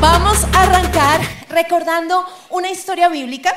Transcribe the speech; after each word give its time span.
Vamos 0.00 0.44
a 0.52 0.62
arrancar 0.62 1.20
recordando 1.48 2.24
una 2.50 2.70
historia 2.70 3.08
bíblica 3.08 3.54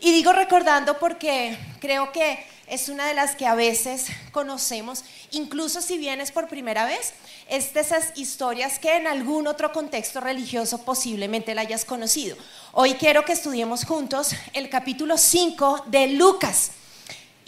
y 0.00 0.12
digo 0.12 0.32
recordando 0.32 0.98
porque 0.98 1.58
creo 1.80 2.12
que 2.12 2.44
es 2.68 2.88
una 2.88 3.06
de 3.06 3.14
las 3.14 3.34
que 3.34 3.46
a 3.46 3.54
veces 3.54 4.06
conocemos, 4.30 5.04
incluso 5.30 5.80
si 5.80 5.96
vienes 5.96 6.32
por 6.32 6.48
primera 6.48 6.84
vez, 6.84 7.14
es 7.48 7.72
de 7.72 7.80
esas 7.80 8.16
historias 8.16 8.78
que 8.78 8.96
en 8.96 9.06
algún 9.06 9.46
otro 9.46 9.72
contexto 9.72 10.20
religioso 10.20 10.84
posiblemente 10.84 11.54
la 11.54 11.62
hayas 11.62 11.84
conocido. 11.84 12.36
Hoy 12.72 12.94
quiero 12.94 13.24
que 13.24 13.32
estudiemos 13.32 13.84
juntos 13.84 14.32
el 14.52 14.68
capítulo 14.68 15.16
5 15.16 15.84
de 15.86 16.08
Lucas. 16.08 16.72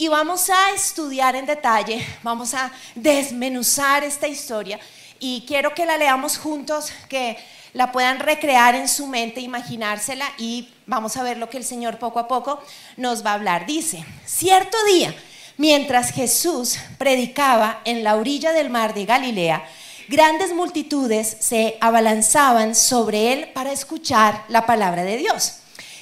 Y 0.00 0.08
vamos 0.08 0.48
a 0.48 0.70
estudiar 0.70 1.36
en 1.36 1.44
detalle, 1.44 2.02
vamos 2.22 2.54
a 2.54 2.72
desmenuzar 2.94 4.02
esta 4.02 4.26
historia 4.26 4.80
y 5.18 5.44
quiero 5.46 5.74
que 5.74 5.84
la 5.84 5.98
leamos 5.98 6.38
juntos, 6.38 6.90
que 7.06 7.36
la 7.74 7.92
puedan 7.92 8.18
recrear 8.18 8.74
en 8.74 8.88
su 8.88 9.06
mente, 9.06 9.42
imaginársela 9.42 10.24
y 10.38 10.70
vamos 10.86 11.18
a 11.18 11.22
ver 11.22 11.36
lo 11.36 11.50
que 11.50 11.58
el 11.58 11.64
Señor 11.64 11.98
poco 11.98 12.18
a 12.18 12.28
poco 12.28 12.62
nos 12.96 13.22
va 13.26 13.32
a 13.32 13.34
hablar. 13.34 13.66
Dice, 13.66 14.02
cierto 14.24 14.78
día, 14.84 15.14
mientras 15.58 16.12
Jesús 16.12 16.78
predicaba 16.96 17.82
en 17.84 18.02
la 18.02 18.16
orilla 18.16 18.52
del 18.52 18.70
mar 18.70 18.94
de 18.94 19.04
Galilea, 19.04 19.68
grandes 20.08 20.54
multitudes 20.54 21.36
se 21.40 21.76
abalanzaban 21.82 22.74
sobre 22.74 23.34
él 23.34 23.50
para 23.52 23.70
escuchar 23.70 24.46
la 24.48 24.64
palabra 24.64 25.04
de 25.04 25.18
Dios. 25.18 25.56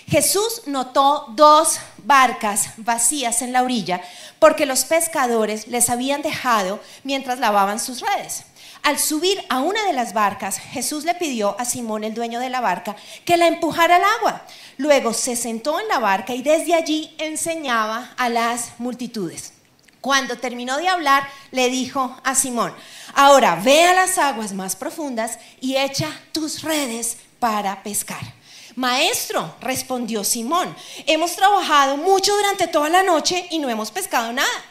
Jesús 0.09 0.62
notó 0.67 1.27
dos 1.34 1.80
barcas 2.09 2.71
vacías 2.79 3.43
en 3.43 3.53
la 3.53 3.62
orilla 3.62 4.01
porque 4.41 4.67
los 4.67 4.85
pescadores 4.85 5.69
les 5.69 5.91
habían 5.91 6.23
dejado 6.23 6.81
mientras 7.05 7.39
lavaban 7.39 7.79
sus 7.79 8.01
redes. 8.01 8.45
Al 8.83 8.98
subir 8.98 9.39
a 9.51 9.61
una 9.61 9.84
de 9.84 9.93
las 9.93 10.14
barcas, 10.14 10.59
Jesús 10.59 11.05
le 11.05 11.14
pidió 11.14 11.55
a 11.61 11.64
Simón, 11.64 12.05
el 12.05 12.14
dueño 12.14 12.41
de 12.41 12.48
la 12.48 12.61
barca, 12.61 12.97
que 13.25 13.36
la 13.36 13.47
empujara 13.47 13.97
al 13.97 14.05
agua. 14.19 14.42
Luego 14.79 15.12
se 15.12 15.36
sentó 15.36 15.79
en 15.79 15.89
la 15.89 15.98
barca 15.98 16.34
y 16.34 16.42
desde 16.42 16.75
allí 16.75 17.14
enseñaba 17.19 18.14
a 18.17 18.29
las 18.29 18.70
multitudes. 18.79 19.53
Cuando 20.01 20.39
terminó 20.39 20.79
de 20.79 20.89
hablar, 20.89 21.29
le 21.51 21.69
dijo 21.69 22.17
a 22.25 22.34
Simón, 22.34 22.73
ahora 23.14 23.56
ve 23.56 23.84
a 23.84 23.95
las 23.95 24.17
aguas 24.17 24.55
más 24.55 24.77
profundas 24.77 25.39
y 25.61 25.77
echa 25.77 26.09
tus 26.33 26.62
redes 26.62 27.19
para 27.41 27.83
pescar. 27.83 28.38
Maestro, 28.79 29.57
respondió 29.61 30.23
Simón, 30.23 30.73
hemos 31.05 31.34
trabajado 31.34 31.97
mucho 31.97 32.33
durante 32.37 32.69
toda 32.69 32.89
la 32.89 33.03
noche 33.03 33.48
y 33.51 33.59
no 33.59 33.69
hemos 33.69 33.91
pescado 33.91 34.33
nada. 34.33 34.65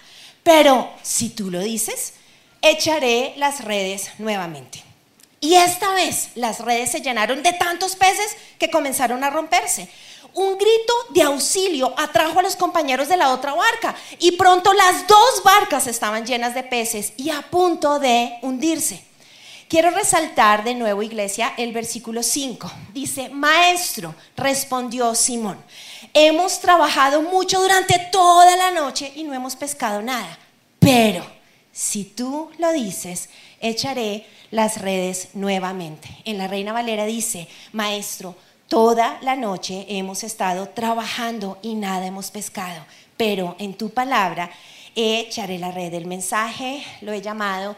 Pero 0.44 0.90
si 1.04 1.28
tú 1.28 1.52
lo 1.52 1.60
dices, 1.60 2.14
echaré 2.62 3.34
las 3.36 3.66
redes 3.66 4.12
nuevamente. 4.18 4.82
Y 5.42 5.56
esta 5.56 5.94
vez 5.94 6.30
las 6.36 6.62
redes 6.62 6.92
se 6.92 7.02
llenaron 7.02 7.44
de 7.44 7.52
tantos 7.52 7.98
peces 7.98 8.38
que 8.58 8.70
comenzaron 8.70 9.26
a 9.26 9.30
romperse. 9.30 9.90
Un 10.34 10.58
grito 10.58 10.94
de 11.10 11.24
auxilio 11.24 11.94
atrajo 11.98 12.40
a 12.40 12.44
los 12.44 12.56
compañeros 12.56 13.10
de 13.10 13.18
la 13.18 13.34
otra 13.34 13.56
barca 13.56 13.94
y 14.20 14.32
pronto 14.38 14.72
las 14.72 15.06
dos 15.06 15.44
barcas 15.44 15.86
estaban 15.86 16.26
llenas 16.26 16.56
de 16.56 16.64
peces 16.64 17.12
y 17.18 17.30
a 17.30 17.42
punto 17.42 18.00
de 18.00 18.38
hundirse. 18.42 19.07
Quiero 19.68 19.90
resaltar 19.90 20.64
de 20.64 20.76
nuevo, 20.76 21.04
iglesia, 21.04 21.54
el 21.58 21.74
versículo 21.74 22.24
5. 22.24 22.72
Dice, 22.94 23.28
Maestro, 23.28 24.16
respondió 24.38 25.14
Simón, 25.14 25.58
hemos 26.14 26.62
trabajado 26.62 27.22
mucho 27.22 27.60
durante 27.60 28.00
toda 28.10 28.56
la 28.56 28.72
noche 28.72 29.12
y 29.14 29.24
no 29.24 29.34
hemos 29.34 29.58
pescado 29.58 30.02
nada, 30.02 30.40
pero 30.80 31.26
si 31.74 32.06
tú 32.06 32.50
lo 32.60 32.72
dices, 32.72 33.30
echaré 33.60 34.26
las 34.52 34.80
redes 34.80 35.30
nuevamente. 35.34 36.08
En 36.24 36.38
la 36.38 36.48
Reina 36.48 36.72
Valera 36.72 37.06
dice, 37.06 37.50
maestro, 37.74 38.38
toda 38.70 39.20
la 39.22 39.36
noche 39.36 39.86
hemos 39.90 40.24
estado 40.24 40.70
trabajando 40.70 41.60
y 41.62 41.76
nada 41.76 42.06
hemos 42.06 42.32
pescado, 42.32 42.86
pero 43.18 43.58
en 43.60 43.74
tu 43.74 43.90
palabra 43.90 44.50
echaré 44.96 45.60
la 45.60 45.72
red. 45.72 45.94
El 45.94 46.06
mensaje 46.06 46.84
lo 47.02 47.12
he 47.12 47.22
llamado, 47.22 47.76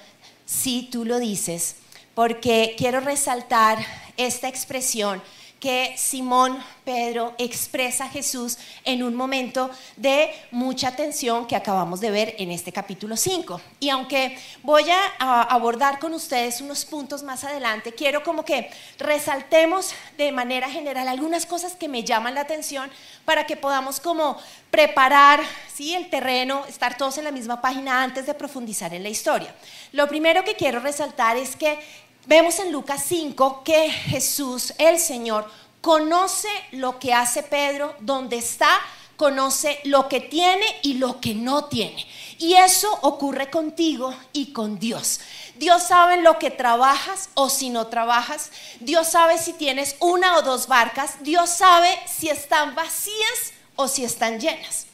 si 0.50 0.90
tú 0.92 1.06
lo 1.06 1.20
dices, 1.20 1.76
porque 2.16 2.74
quiero 2.76 3.02
resaltar 3.02 3.78
esta 4.18 4.48
expresión 4.48 5.22
que 5.60 5.94
Simón 5.98 6.58
Pedro 6.86 7.36
expresa 7.38 8.06
a 8.06 8.10
Jesús 8.10 8.58
en 8.86 9.04
un 9.04 9.14
momento 9.14 9.70
de 9.98 10.34
mucha 10.52 10.96
tensión 10.96 11.46
que 11.46 11.56
acabamos 11.56 12.00
de 12.00 12.12
ver 12.12 12.36
en 12.38 12.52
este 12.52 12.72
capítulo 12.72 13.18
5. 13.18 13.62
Y 13.80 13.90
aunque 13.90 14.38
voy 14.64 14.86
a 14.90 15.44
abordar 15.44 16.00
con 16.00 16.14
ustedes 16.14 16.62
unos 16.62 16.86
puntos 16.86 17.24
más 17.24 17.44
adelante, 17.44 17.94
quiero 17.94 18.24
como 18.24 18.46
que 18.46 18.70
resaltemos 18.98 19.92
de 20.18 20.32
manera 20.32 20.70
general 20.70 21.08
algunas 21.08 21.46
cosas 21.46 21.76
que 21.76 21.90
me 21.90 22.04
llaman 22.04 22.36
la 22.36 22.42
atención 22.42 22.90
para 23.26 23.46
que 23.46 23.58
podamos 23.58 24.00
como 24.00 24.38
preparar 24.72 25.42
¿sí? 25.74 25.94
el 25.94 26.10
terreno, 26.10 26.66
estar 26.68 26.98
todos 26.98 27.18
en 27.18 27.26
la 27.26 27.32
misma 27.32 27.62
página 27.62 28.02
antes 28.02 28.26
de 28.26 28.34
profundizar 28.34 28.94
en 28.94 29.04
la 29.04 29.10
historia. 29.10 29.54
Lo 29.92 30.08
primero 30.08 30.44
que 30.44 30.56
quiero 30.56 30.80
resaltar 30.80 31.38
es 31.38 31.56
que 31.56 31.80
Vemos 32.26 32.60
en 32.60 32.72
Lucas 32.72 33.04
5 33.08 33.64
que 33.64 33.90
Jesús, 33.90 34.74
el 34.78 35.00
Señor, 35.00 35.50
conoce 35.82 36.50
lo 36.72 37.00
que 37.00 37.14
hace 37.14 37.44
Pedro, 37.44 37.96
donde 38.00 38.38
está, 38.38 38.70
conoce 39.16 39.80
lo 39.86 40.08
que 40.08 40.20
tiene 40.20 40.66
y 40.84 40.96
lo 40.96 41.20
que 41.20 41.34
no 41.34 41.66
tiene. 41.66 42.06
Y 42.38 42.54
eso 42.54 42.90
ocurre 43.02 43.50
contigo 43.50 44.14
y 44.32 44.54
con 44.54 44.80
Dios. 44.80 45.20
Dios 45.56 45.84
sabe 45.84 46.22
lo 46.22 46.40
que 46.40 46.52
trabajas 46.52 47.30
o 47.34 47.50
si 47.50 47.70
no 47.70 47.88
trabajas. 47.88 48.52
Dios 48.80 49.08
sabe 49.10 49.38
si 49.38 49.54
tienes 49.54 49.96
una 50.00 50.38
o 50.38 50.42
dos 50.42 50.68
barcas. 50.68 51.22
Dios 51.22 51.50
sabe 51.50 51.90
si 52.08 52.30
están 52.30 52.76
vacías 52.76 53.54
o 53.76 53.88
si 53.88 54.04
están 54.06 54.40
llenas. 54.40 54.88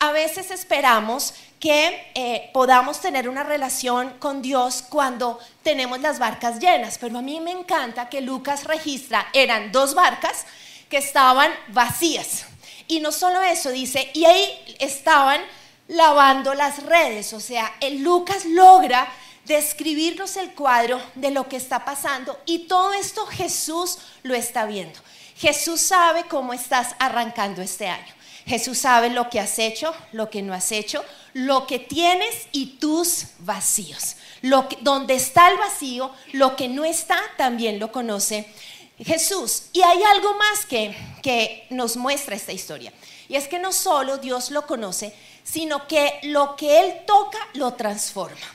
A 0.00 0.12
veces 0.12 0.50
esperamos 0.50 1.34
que 1.60 2.10
eh, 2.14 2.50
podamos 2.52 3.00
tener 3.00 3.28
una 3.28 3.42
relación 3.42 4.14
con 4.18 4.42
Dios 4.42 4.84
cuando 4.88 5.38
tenemos 5.62 6.00
las 6.00 6.18
barcas 6.18 6.60
llenas. 6.60 6.98
Pero 6.98 7.18
a 7.18 7.22
mí 7.22 7.40
me 7.40 7.50
encanta 7.50 8.08
que 8.08 8.20
Lucas 8.20 8.64
registra, 8.64 9.28
eran 9.32 9.72
dos 9.72 9.94
barcas 9.94 10.46
que 10.88 10.98
estaban 10.98 11.52
vacías. 11.68 12.46
Y 12.86 13.00
no 13.00 13.12
solo 13.12 13.42
eso, 13.42 13.70
dice, 13.70 14.10
y 14.14 14.24
ahí 14.24 14.76
estaban 14.78 15.40
lavando 15.88 16.54
las 16.54 16.82
redes. 16.84 17.32
O 17.32 17.40
sea, 17.40 17.74
el 17.80 18.02
Lucas 18.02 18.44
logra 18.44 19.08
describirnos 19.48 20.36
el 20.36 20.52
cuadro 20.52 21.00
de 21.14 21.30
lo 21.30 21.48
que 21.48 21.56
está 21.56 21.84
pasando 21.84 22.38
y 22.44 22.60
todo 22.68 22.92
esto 22.92 23.26
Jesús 23.26 23.98
lo 24.22 24.34
está 24.34 24.66
viendo. 24.66 25.00
Jesús 25.36 25.80
sabe 25.80 26.24
cómo 26.24 26.52
estás 26.52 26.94
arrancando 26.98 27.62
este 27.62 27.88
año. 27.88 28.14
Jesús 28.48 28.78
sabe 28.78 29.10
lo 29.10 29.28
que 29.28 29.40
has 29.40 29.58
hecho, 29.58 29.94
lo 30.12 30.30
que 30.30 30.40
no 30.40 30.54
has 30.54 30.72
hecho, 30.72 31.04
lo 31.34 31.66
que 31.66 31.78
tienes 31.78 32.48
y 32.50 32.78
tus 32.78 33.26
vacíos. 33.40 34.16
Lo 34.40 34.66
donde 34.80 35.14
está 35.14 35.50
el 35.50 35.58
vacío, 35.58 36.10
lo 36.32 36.56
que 36.56 36.66
no 36.66 36.84
está, 36.84 37.18
también 37.36 37.78
lo 37.78 37.92
conoce 37.92 38.48
Jesús. 38.98 39.64
Y 39.74 39.82
hay 39.82 40.02
algo 40.02 40.32
más 40.34 40.64
que, 40.64 40.96
que 41.22 41.66
nos 41.68 41.96
muestra 41.96 42.36
esta 42.36 42.52
historia. 42.52 42.92
Y 43.28 43.36
es 43.36 43.48
que 43.48 43.58
no 43.58 43.70
solo 43.72 44.16
Dios 44.16 44.50
lo 44.50 44.66
conoce, 44.66 45.12
sino 45.44 45.86
que 45.86 46.18
lo 46.22 46.56
que 46.56 46.80
Él 46.80 46.94
toca 47.06 47.38
lo 47.52 47.74
transforma. 47.74 48.54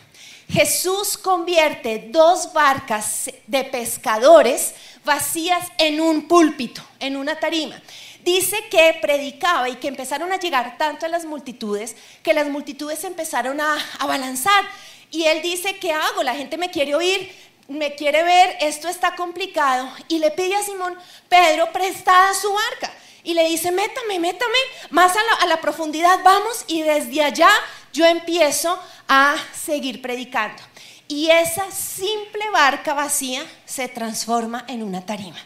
Jesús 0.49 1.17
convierte 1.17 2.09
dos 2.11 2.51
barcas 2.51 3.29
de 3.45 3.63
pescadores 3.63 4.73
vacías 5.05 5.67
en 5.77 6.01
un 6.01 6.27
púlpito, 6.27 6.83
en 6.99 7.15
una 7.15 7.39
tarima. 7.39 7.81
Dice 8.23 8.69
que 8.69 8.97
predicaba 9.01 9.67
y 9.67 9.75
que 9.75 9.89
empezaron 9.89 10.31
a 10.31 10.39
llegar 10.39 10.77
tanto 10.77 11.05
a 11.05 11.09
las 11.09 11.25
multitudes 11.25 11.95
que 12.23 12.33
las 12.33 12.47
multitudes 12.47 13.03
empezaron 13.03 13.59
a, 13.59 13.77
abalanzar. 13.99 14.63
Y 15.11 15.25
él 15.25 15.41
dice, 15.41 15.77
¿qué 15.77 15.91
hago? 15.91 16.23
La 16.23 16.33
gente 16.33 16.57
me 16.57 16.71
quiere 16.71 16.95
oír, 16.95 17.31
me 17.67 17.95
quiere 17.95 18.23
ver, 18.23 18.57
esto 18.61 18.87
está 18.87 19.15
complicado. 19.15 19.91
Y 20.07 20.19
le 20.19 20.31
pide 20.31 20.55
a 20.55 20.63
Simón 20.63 20.97
Pedro 21.27 21.71
prestada 21.73 22.33
su 22.33 22.51
barca. 22.53 22.93
Y 23.25 23.33
le 23.33 23.47
dice, 23.49 23.71
métame, 23.71 24.19
métame 24.19 24.57
más 24.89 25.13
a 25.41 25.45
la 25.45 25.59
profundidad, 25.59 26.19
vamos. 26.23 26.63
Y 26.67 26.81
desde 26.81 27.23
allá 27.23 27.49
yo 27.91 28.05
empiezo 28.05 28.79
a 29.07 29.35
seguir 29.53 30.01
predicando. 30.01 30.61
Y 31.09 31.29
esa 31.29 31.69
simple 31.71 32.49
barca 32.51 32.93
vacía 32.93 33.45
se 33.65 33.89
transforma 33.89 34.63
en 34.67 34.81
una 34.81 35.05
tarima 35.05 35.37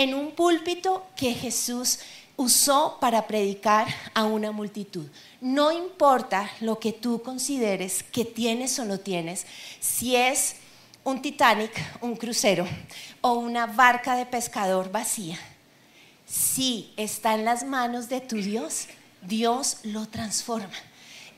en 0.00 0.14
un 0.14 0.30
púlpito 0.30 1.06
que 1.14 1.34
Jesús 1.34 1.98
usó 2.36 2.96
para 3.02 3.26
predicar 3.26 3.86
a 4.14 4.24
una 4.24 4.50
multitud. 4.50 5.06
No 5.42 5.70
importa 5.72 6.50
lo 6.62 6.78
que 6.78 6.94
tú 6.94 7.22
consideres 7.22 8.02
que 8.02 8.24
tienes 8.24 8.78
o 8.78 8.86
no 8.86 8.98
tienes, 8.98 9.44
si 9.78 10.16
es 10.16 10.56
un 11.04 11.20
Titanic, 11.20 11.70
un 12.00 12.16
crucero 12.16 12.66
o 13.20 13.34
una 13.34 13.66
barca 13.66 14.16
de 14.16 14.24
pescador 14.24 14.90
vacía, 14.90 15.38
si 16.24 16.94
está 16.96 17.34
en 17.34 17.44
las 17.44 17.62
manos 17.62 18.08
de 18.08 18.22
tu 18.22 18.36
Dios, 18.36 18.86
Dios 19.20 19.80
lo 19.82 20.08
transforma. 20.08 20.78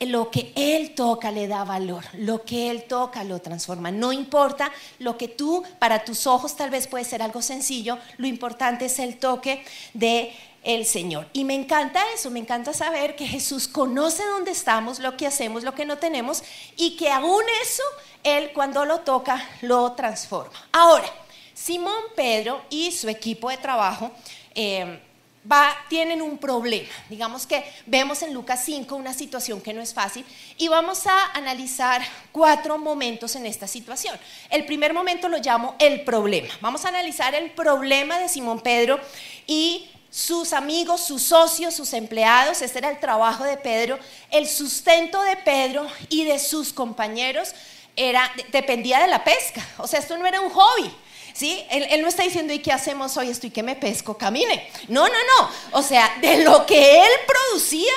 Lo 0.07 0.31
que 0.31 0.53
Él 0.57 0.95
toca 0.95 1.31
le 1.31 1.49
da 1.49 1.65
valor, 1.65 2.05
lo 2.15 2.45
que 2.45 2.71
Él 2.71 2.85
toca 2.85 3.25
lo 3.25 3.41
transforma. 3.41 3.91
No 3.91 4.13
importa 4.13 4.73
lo 4.99 5.17
que 5.17 5.29
tú, 5.29 5.63
para 5.79 6.05
tus 6.05 6.27
ojos 6.27 6.57
tal 6.57 6.71
vez 6.71 6.87
puede 6.87 7.05
ser 7.05 7.23
algo 7.23 7.43
sencillo, 7.43 7.99
lo 8.17 8.27
importante 8.27 8.87
es 8.87 8.99
el 8.99 9.19
toque 9.19 9.65
de 9.95 10.33
el 10.65 10.87
Señor. 10.87 11.27
Y 11.33 11.45
me 11.45 11.55
encanta 11.55 12.01
eso, 12.15 12.31
me 12.31 12.39
encanta 12.39 12.73
saber 12.73 13.17
que 13.17 13.27
Jesús 13.27 13.69
conoce 13.69 14.25
dónde 14.25 14.53
estamos, 14.53 14.99
lo 14.99 15.17
que 15.17 15.27
hacemos, 15.27 15.65
lo 15.65 15.75
que 15.75 15.85
no 15.85 15.99
tenemos, 15.99 16.43
y 16.77 16.97
que 16.97 17.11
aún 17.11 17.43
eso, 17.63 17.83
Él 18.23 18.53
cuando 18.53 18.85
lo 18.85 19.01
toca, 19.01 19.45
lo 19.63 19.93
transforma. 19.93 20.53
Ahora, 20.73 21.07
Simón 21.55 22.03
Pedro 22.17 22.63
y 22.71 22.93
su 22.93 23.09
equipo 23.09 23.51
de 23.51 23.57
trabajo, 23.57 24.11
eh, 24.55 25.01
va, 25.51 25.75
tienen 25.89 26.23
un 26.23 26.39
problema. 26.39 26.89
Digamos 27.09 27.47
que 27.47 27.65
vemos 27.87 28.23
en 28.23 28.33
Lucas 28.33 28.63
5 28.65 28.95
una 28.95 29.15
situación 29.15 29.61
que 29.61 29.73
no 29.73 29.81
es 29.81 29.95
fácil 29.95 30.25
y 30.57 30.69
vamos 30.69 31.07
a 31.07 31.33
analizar 31.33 32.03
cuatro 32.31 32.79
momentos 32.79 33.37
en 33.37 33.47
esta 33.47 33.67
situación. 33.67 34.19
El 34.51 34.65
primer 34.65 34.95
momento 34.95 35.29
lo 35.29 35.39
llamo 35.39 35.75
el 35.79 36.05
problema. 36.05 36.49
Vamos 36.61 36.85
a 36.85 36.89
analizar 36.89 37.35
el 37.35 37.51
problema 37.51 38.19
de 38.19 38.29
Simón 38.29 38.61
Pedro 38.61 39.01
y 39.47 39.89
sus 40.11 40.53
amigos, 40.53 41.01
sus 41.01 41.23
socios, 41.23 41.75
sus 41.75 41.95
empleados, 41.95 42.61
este 42.61 42.79
era 42.79 42.91
el 42.91 43.01
trabajo 43.01 43.45
de 43.45 43.57
Pedro, 43.57 43.99
el 44.31 44.47
sustento 44.47 45.23
de 45.23 45.39
Pedro 45.39 45.87
y 46.11 46.25
de 46.25 46.39
sus 46.39 46.75
compañeros 46.75 47.55
era, 47.97 48.31
dependía 48.51 49.01
de 49.01 49.07
la 49.07 49.25
pesca, 49.25 49.67
o 49.79 49.87
sea, 49.87 50.01
esto 50.01 50.17
no 50.19 50.27
era 50.27 50.41
un 50.43 50.51
hobby, 50.51 50.95
¿sí? 51.33 51.65
Él, 51.71 52.01
no 52.03 52.09
está 52.09 52.23
diciendo, 52.23 52.53
¿y 52.53 52.59
qué 52.59 52.73
hacemos 52.73 53.17
hoy? 53.17 53.29
Estoy 53.29 53.51
que 53.51 53.63
me 53.63 53.77
pesco, 53.77 54.17
camine. 54.17 54.71
No, 54.89 55.07
no, 55.07 55.15
no. 55.15 55.51
O 55.73 55.83
sea, 55.83 56.19
de 56.21 56.45
lo 56.45 56.67
que 56.67 57.01
él 57.01 57.11
producía, 57.27 57.93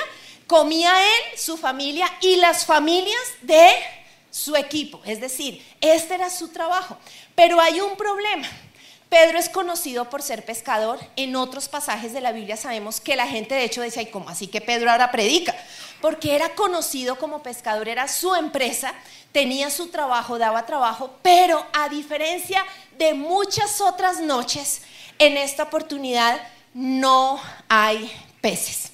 comía 0.47 0.91
él, 1.03 1.39
su 1.39 1.57
familia 1.57 2.11
y 2.21 2.35
las 2.37 2.65
familias 2.65 3.21
de 3.41 3.69
su 4.31 4.55
equipo. 4.55 5.01
Es 5.05 5.21
decir, 5.21 5.65
este 5.81 6.15
era 6.15 6.29
su 6.29 6.49
trabajo. 6.49 6.97
Pero 7.35 7.59
hay 7.59 7.81
un 7.81 7.95
problema. 7.95 8.47
Pedro 9.09 9.37
es 9.37 9.49
conocido 9.49 10.09
por 10.09 10.21
ser 10.21 10.43
pescador. 10.43 10.99
En 11.15 11.35
otros 11.35 11.69
pasajes 11.69 12.11
de 12.11 12.21
la 12.21 12.31
Biblia 12.31 12.57
sabemos 12.57 12.99
que 12.99 13.15
la 13.15 13.27
gente 13.27 13.55
de 13.55 13.63
hecho 13.63 13.81
decía, 13.81 14.01
¿y 14.01 14.07
cómo 14.07 14.29
así 14.29 14.47
que 14.47 14.61
Pedro 14.61 14.91
ahora 14.91 15.11
predica? 15.11 15.55
Porque 16.01 16.35
era 16.35 16.49
conocido 16.49 17.17
como 17.17 17.41
pescador, 17.41 17.87
era 17.87 18.07
su 18.07 18.35
empresa, 18.35 18.93
tenía 19.35 19.69
su 19.69 19.87
trabajo, 19.87 20.37
daba 20.37 20.65
trabajo, 20.65 21.13
pero 21.21 21.67
a 21.73 21.89
diferencia 21.89 22.65
de 22.97 23.13
muchas 23.13 23.81
otras 23.81 24.21
noches, 24.21 24.81
en 25.19 25.35
esta 25.35 25.63
oportunidad 25.63 26.39
no 26.73 27.37
hay 27.67 28.09
peces. 28.39 28.93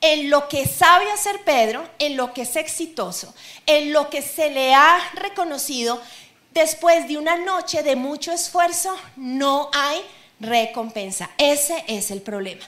En 0.00 0.30
lo 0.30 0.48
que 0.48 0.66
sabe 0.66 1.10
hacer 1.10 1.44
Pedro, 1.44 1.86
en 1.98 2.16
lo 2.16 2.32
que 2.32 2.42
es 2.42 2.56
exitoso, 2.56 3.34
en 3.66 3.92
lo 3.92 4.08
que 4.08 4.22
se 4.22 4.48
le 4.48 4.72
ha 4.72 4.96
reconocido, 5.16 6.00
después 6.54 7.06
de 7.08 7.18
una 7.18 7.36
noche 7.36 7.82
de 7.82 7.94
mucho 7.94 8.32
esfuerzo, 8.32 8.96
no 9.16 9.68
hay 9.74 10.00
recompensa. 10.40 11.28
Ese 11.36 11.84
es 11.88 12.10
el 12.10 12.22
problema. 12.22 12.64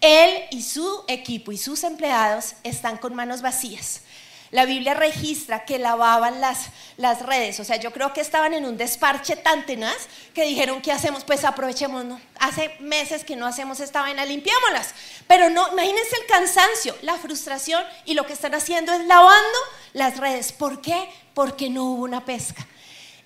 Él 0.00 0.44
y 0.52 0.62
su 0.62 1.02
equipo 1.08 1.50
y 1.50 1.58
sus 1.58 1.82
empleados 1.82 2.54
están 2.62 2.96
con 2.96 3.16
manos 3.16 3.42
vacías. 3.42 4.02
La 4.50 4.64
Biblia 4.64 4.94
registra 4.94 5.64
que 5.64 5.78
lavaban 5.78 6.40
las, 6.40 6.70
las 6.96 7.20
redes, 7.20 7.60
o 7.60 7.64
sea, 7.64 7.76
yo 7.76 7.92
creo 7.92 8.14
que 8.14 8.22
estaban 8.22 8.54
en 8.54 8.64
un 8.64 8.78
desparche 8.78 9.36
tan 9.36 9.66
tenaz 9.66 10.08
que 10.32 10.44
dijeron, 10.44 10.80
¿qué 10.80 10.90
hacemos? 10.90 11.24
Pues 11.24 11.44
aprovechemos. 11.44 12.04
Hace 12.40 12.74
meses 12.80 13.24
que 13.24 13.36
no 13.36 13.46
hacemos 13.46 13.80
esta 13.80 14.00
vaina, 14.00 14.24
limpiémoslas. 14.24 14.94
Pero 15.26 15.50
no, 15.50 15.70
imagínense 15.72 16.16
el 16.16 16.26
cansancio, 16.26 16.96
la 17.02 17.16
frustración 17.16 17.84
y 18.06 18.14
lo 18.14 18.24
que 18.24 18.32
están 18.32 18.54
haciendo 18.54 18.92
es 18.92 19.04
lavando 19.04 19.58
las 19.92 20.16
redes. 20.16 20.52
¿Por 20.52 20.80
qué? 20.80 21.08
Porque 21.34 21.68
no 21.68 21.84
hubo 21.84 22.04
una 22.04 22.24
pesca. 22.24 22.66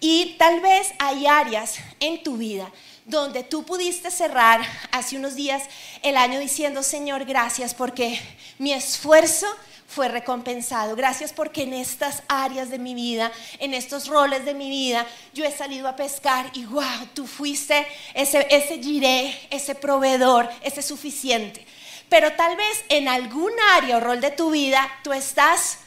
Y 0.01 0.35
tal 0.39 0.61
vez 0.61 0.93
hay 0.99 1.27
áreas 1.27 1.77
en 2.01 2.25
tu 2.25 2.37
vida 2.37 2.69
donde 3.05 3.43
tú 3.43 3.65
pudiste 3.65 4.11
cerrar 4.11 4.61
hace 4.91 5.17
unos 5.17 5.35
días 5.35 5.65
el 6.03 6.17
año 6.17 6.39
diciendo, 6.39 6.83
Señor, 6.83 7.25
gracias 7.25 7.75
porque 7.75 8.21
mi 8.59 8.73
esfuerzo 8.73 9.47
fue 9.93 10.09
recompensado. 10.09 10.97
Gracias 10.97 11.33
porque 11.33 11.65
en 11.65 11.75
estas 11.75 12.23
áreas 12.29 12.71
de 12.71 12.79
mi 12.79 12.95
vida, 12.95 13.31
en 13.59 13.75
estos 13.75 14.09
roles 14.09 14.45
de 14.45 14.55
mi 14.55 14.71
vida, 14.71 15.07
yo 15.35 15.45
he 15.45 15.53
salido 15.53 15.87
a 15.87 15.97
pescar 15.97 16.51
y 16.55 16.65
wow, 16.65 17.07
tú 17.13 17.27
fuiste 17.27 17.87
ese, 18.15 18.47
ese 18.51 18.83
giré, 18.83 19.39
ese 19.51 19.75
proveedor, 19.75 20.49
ese 20.63 20.81
suficiente. 20.81 21.67
Pero 22.09 22.33
tal 22.33 22.57
vez 22.57 22.85
en 22.89 23.07
algún 23.07 23.53
área 23.75 23.99
o 23.99 24.01
rol 24.01 24.21
de 24.21 24.31
tu 24.31 24.51
vida 24.51 24.91
tú 25.05 25.13
estás 25.13 25.79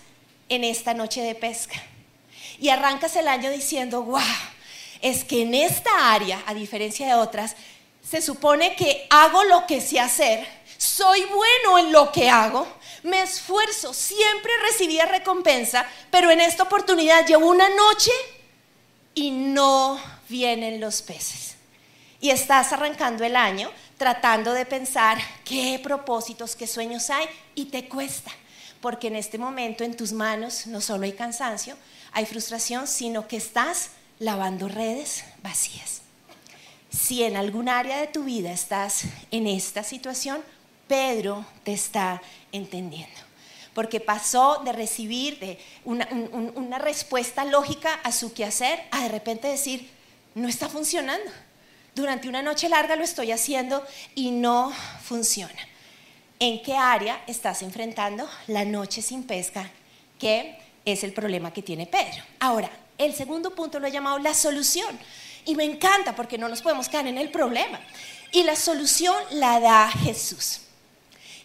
en 0.50 0.64
esta 0.64 0.94
noche 0.94 1.22
de 1.22 1.34
pesca 1.34 1.82
y 2.60 2.70
arrancas 2.70 3.16
el 3.16 3.28
año 3.28 3.50
diciendo, 3.50 4.04
wow, 4.04 4.22
es 5.02 5.24
que 5.24 5.42
en 5.42 5.56
esta 5.56 6.14
área, 6.14 6.44
a 6.46 6.54
diferencia 6.54 7.08
de 7.08 7.16
otras, 7.16 7.56
se 8.08 8.22
supone 8.22 8.76
que 8.76 9.08
hago 9.10 9.44
lo 9.46 9.66
que 9.66 9.82
sé 9.82 10.00
hacer, 10.00 10.48
soy 10.78 11.26
bueno 11.26 11.80
en 11.80 11.92
lo 11.92 12.12
que 12.12 12.30
hago, 12.30 12.68
me 13.06 13.22
esfuerzo, 13.22 13.94
siempre 13.94 14.52
recibía 14.64 15.06
recompensa, 15.06 15.86
pero 16.10 16.32
en 16.32 16.42
esta 16.42 16.64
oportunidad 16.64 17.26
llevo 17.26 17.50
una 17.50 17.70
noche 17.70 18.12
y 19.14 19.30
no 19.30 20.00
vienen 20.28 20.82
los 20.82 21.04
peces. 21.04 21.56
Y 22.20 22.32
estás 22.32 22.74
arrancando 22.74 23.24
el 23.24 23.36
año 23.36 23.72
tratando 23.98 24.54
de 24.54 24.66
pensar 24.66 25.20
qué 25.44 25.80
propósitos, 25.82 26.56
qué 26.56 26.68
sueños 26.68 27.10
hay 27.10 27.26
y 27.54 27.66
te 27.66 27.88
cuesta, 27.88 28.32
porque 28.82 29.08
en 29.08 29.16
este 29.16 29.38
momento 29.38 29.84
en 29.84 29.96
tus 29.96 30.12
manos 30.12 30.66
no 30.66 30.82
solo 30.82 31.06
hay 31.06 31.14
cansancio, 31.14 31.78
hay 32.12 32.26
frustración, 32.26 32.88
sino 32.88 33.28
que 33.28 33.38
estás 33.38 33.92
lavando 34.18 34.68
redes 34.68 35.24
vacías. 35.44 36.02
Si 36.90 37.24
en 37.24 37.38
algún 37.38 37.70
área 37.70 37.98
de 38.00 38.08
tu 38.08 38.24
vida 38.24 38.52
estás 38.52 39.04
en 39.30 39.48
esta 39.48 39.84
situación, 39.84 40.42
Pedro 40.88 41.46
te 41.64 41.74
está 41.74 42.22
entendiendo. 42.56 43.20
Porque 43.74 44.00
pasó 44.00 44.62
de 44.64 44.72
recibir 44.72 45.60
una, 45.84 46.08
una 46.56 46.80
respuesta 46.80 47.44
lógica 47.44 47.94
a 48.04 48.12
su 48.12 48.34
quehacer 48.34 48.82
a 48.92 49.04
de 49.04 49.10
repente 49.10 49.48
decir, 49.48 49.90
no 50.34 50.48
está 50.48 50.70
funcionando. 50.70 51.30
Durante 51.94 52.28
una 52.28 52.42
noche 52.42 52.70
larga 52.70 52.96
lo 52.96 53.04
estoy 53.04 53.32
haciendo 53.32 53.86
y 54.16 54.32
no 54.32 54.72
funciona. 55.04 55.60
¿En 56.40 56.62
qué 56.62 56.76
área 56.76 57.24
estás 57.28 57.62
enfrentando 57.62 58.30
la 58.48 58.66
noche 58.66 59.02
sin 59.02 59.24
pesca? 59.24 59.70
Que 60.20 60.58
es 60.84 61.04
el 61.04 61.14
problema 61.14 61.54
que 61.54 61.62
tiene 61.62 61.88
Pedro. 61.88 62.24
Ahora, 62.40 62.70
el 62.98 63.14
segundo 63.14 63.56
punto 63.56 63.80
lo 63.80 63.88
he 63.88 63.92
llamado 63.92 64.20
la 64.20 64.34
solución. 64.34 65.00
Y 65.46 65.56
me 65.56 65.64
encanta 65.64 66.16
porque 66.16 66.38
no 66.38 66.50
nos 66.50 66.62
podemos 66.62 66.90
quedar 66.90 67.08
en 67.08 67.18
el 67.18 67.30
problema. 67.30 67.80
Y 68.32 68.44
la 68.44 68.56
solución 68.56 69.16
la 69.32 69.60
da 69.60 69.90
Jesús. 69.90 70.62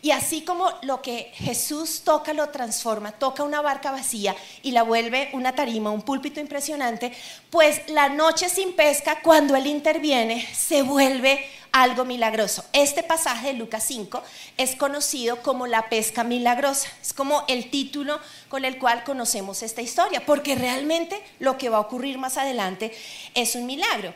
Y 0.03 0.13
así 0.13 0.43
como 0.43 0.71
lo 0.83 1.03
que 1.03 1.31
Jesús 1.35 2.03
toca 2.03 2.33
lo 2.33 2.49
transforma, 2.49 3.13
toca 3.13 3.43
una 3.43 3.61
barca 3.61 3.91
vacía 3.91 4.35
y 4.63 4.71
la 4.71 4.83
vuelve 4.83 5.29
una 5.35 5.55
tarima, 5.55 5.91
un 5.91 6.03
púlpito 6.03 6.41
impresionante, 6.41 7.13
pues 7.51 7.83
la 7.89 8.09
noche 8.09 8.49
sin 8.49 8.75
pesca, 8.75 9.21
cuando 9.23 9.57
Él 9.57 9.67
interviene, 9.67 10.49
se 10.55 10.83
vuelve 10.83 11.45
algo 11.73 12.05
milagroso. 12.05 12.65
Este 12.73 13.03
pasaje 13.03 13.49
de 13.49 13.53
Lucas 13.55 13.85
5 13.87 14.23
es 14.57 14.75
conocido 14.77 15.43
como 15.43 15.67
la 15.67 15.89
pesca 15.89 16.25
milagrosa. 16.25 16.89
Es 17.03 17.13
como 17.13 17.45
el 17.49 17.71
título 17.71 18.19
con 18.49 18.65
el 18.65 18.79
cual 18.79 19.05
conocemos 19.05 19.63
esta 19.63 19.83
historia, 19.83 20.25
porque 20.25 20.55
realmente 20.55 21.21
lo 21.39 21.59
que 21.59 21.69
va 21.69 21.77
a 21.77 21.83
ocurrir 21.83 22.19
más 22.19 22.39
adelante 22.39 22.93
es 23.35 23.55
un 23.55 23.67
milagro. 23.67 24.15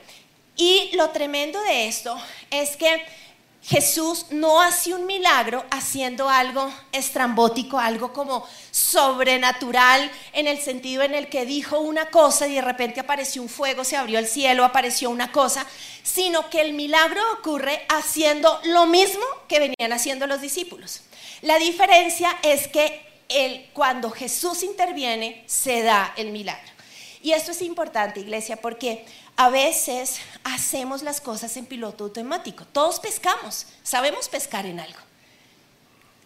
Y 0.57 0.91
lo 0.95 1.11
tremendo 1.11 1.61
de 1.63 1.89
esto 1.89 2.17
es 2.51 2.77
que 2.77 3.05
Jesús 3.67 4.27
no 4.29 4.61
hace 4.61 4.93
un 4.93 5.07
milagro 5.07 5.65
haciendo 5.71 6.29
algo 6.29 6.71
estrambótico, 6.93 7.79
algo 7.79 8.13
como 8.13 8.47
sobrenatural, 8.71 10.11
en 10.35 10.47
el 10.47 10.59
sentido 10.59 11.03
en 11.03 11.15
el 11.15 11.31
que 11.31 11.47
dijo 11.47 11.81
una 11.81 12.11
cosa 12.11 12.47
y 12.47 12.57
de 12.57 12.61
repente 12.61 13.01
apareció 13.01 13.41
un 13.41 13.49
fuego, 13.49 13.83
se 13.83 13.97
abrió 13.97 14.19
el 14.19 14.27
cielo, 14.27 14.67
apareció 14.67 15.09
una 15.09 15.33
cosa, 15.33 15.67
sino 16.03 16.51
que 16.51 16.61
el 16.61 16.75
milagro 16.75 17.23
ocurre 17.39 17.87
haciendo 17.89 18.61
lo 18.65 18.85
mismo 18.85 19.25
que 19.49 19.61
venían 19.61 19.95
haciendo 19.95 20.27
los 20.27 20.43
discípulos. 20.43 21.01
La 21.41 21.59
diferencia 21.59 22.37
es 22.43 22.69
que 22.69 23.15
cuando 23.73 24.11
Jesús 24.11 24.63
interviene, 24.63 25.43
se 25.47 25.83
da 25.83 26.13
el 26.19 26.33
milagro. 26.33 26.74
Y 27.25 27.33
esto 27.33 27.53
es 27.53 27.63
importante, 27.63 28.21
iglesia, 28.21 28.57
porque 28.57 29.07
a 29.37 29.49
veces 29.49 30.19
hacemos 30.45 31.03
las 31.03 31.23
cosas 31.23 31.57
en 31.57 31.65
piloto 31.65 32.05
automático. 32.05 32.67
Todos 32.67 33.01
pescamos, 33.01 33.65
sabemos 33.83 34.29
pescar 34.29 34.67
en 34.67 34.79
algo. 34.79 34.99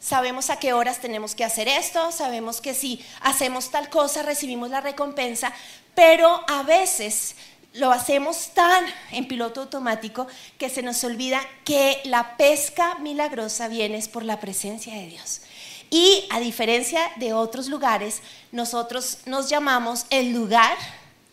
Sabemos 0.00 0.50
a 0.50 0.58
qué 0.58 0.72
horas 0.72 1.00
tenemos 1.00 1.36
que 1.36 1.44
hacer 1.44 1.68
esto, 1.68 2.10
sabemos 2.10 2.60
que 2.60 2.74
si 2.74 3.00
hacemos 3.20 3.70
tal 3.70 3.90
cosa 3.90 4.24
recibimos 4.24 4.70
la 4.70 4.80
recompensa, 4.80 5.52
pero 5.94 6.44
a 6.48 6.64
veces 6.64 7.36
lo 7.74 7.92
hacemos 7.92 8.48
tan 8.54 8.84
en 9.12 9.28
piloto 9.28 9.60
automático 9.60 10.26
que 10.58 10.68
se 10.68 10.82
nos 10.82 11.04
olvida 11.04 11.40
que 11.64 12.00
la 12.06 12.36
pesca 12.36 12.96
milagrosa 12.96 13.68
viene 13.68 14.04
por 14.12 14.24
la 14.24 14.40
presencia 14.40 14.94
de 14.94 15.06
Dios. 15.06 15.42
Y 15.90 16.26
a 16.30 16.40
diferencia 16.40 17.00
de 17.16 17.32
otros 17.32 17.68
lugares, 17.68 18.20
nosotros 18.52 19.18
nos 19.26 19.48
llamamos 19.48 20.06
el 20.10 20.32
lugar 20.32 20.76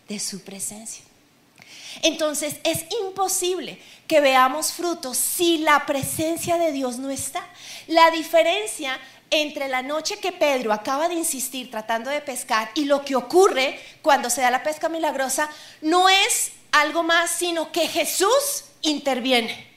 de 0.07 0.19
su 0.19 0.41
presencia. 0.41 1.03
Entonces 2.01 2.57
es 2.63 2.85
imposible 3.03 3.79
que 4.07 4.19
veamos 4.19 4.74
frutos 4.74 5.17
si 5.17 5.59
la 5.59 5.85
presencia 5.85 6.57
de 6.57 6.71
Dios 6.71 6.97
no 6.97 7.09
está. 7.09 7.45
La 7.88 8.12
diferencia 8.12 9.00
entre 9.29 9.67
la 9.67 9.81
noche 9.81 10.17
que 10.19 10.31
Pedro 10.31 10.71
acaba 10.71 11.07
de 11.07 11.15
insistir 11.15 11.71
tratando 11.71 12.09
de 12.09 12.21
pescar 12.21 12.69
y 12.75 12.85
lo 12.85 13.03
que 13.03 13.15
ocurre 13.15 13.79
cuando 14.01 14.29
se 14.29 14.41
da 14.41 14.51
la 14.51 14.63
pesca 14.63 14.89
milagrosa 14.89 15.50
no 15.81 16.09
es 16.09 16.51
algo 16.71 17.03
más, 17.03 17.31
sino 17.31 17.71
que 17.71 17.88
Jesús 17.88 18.65
interviene. 18.81 19.75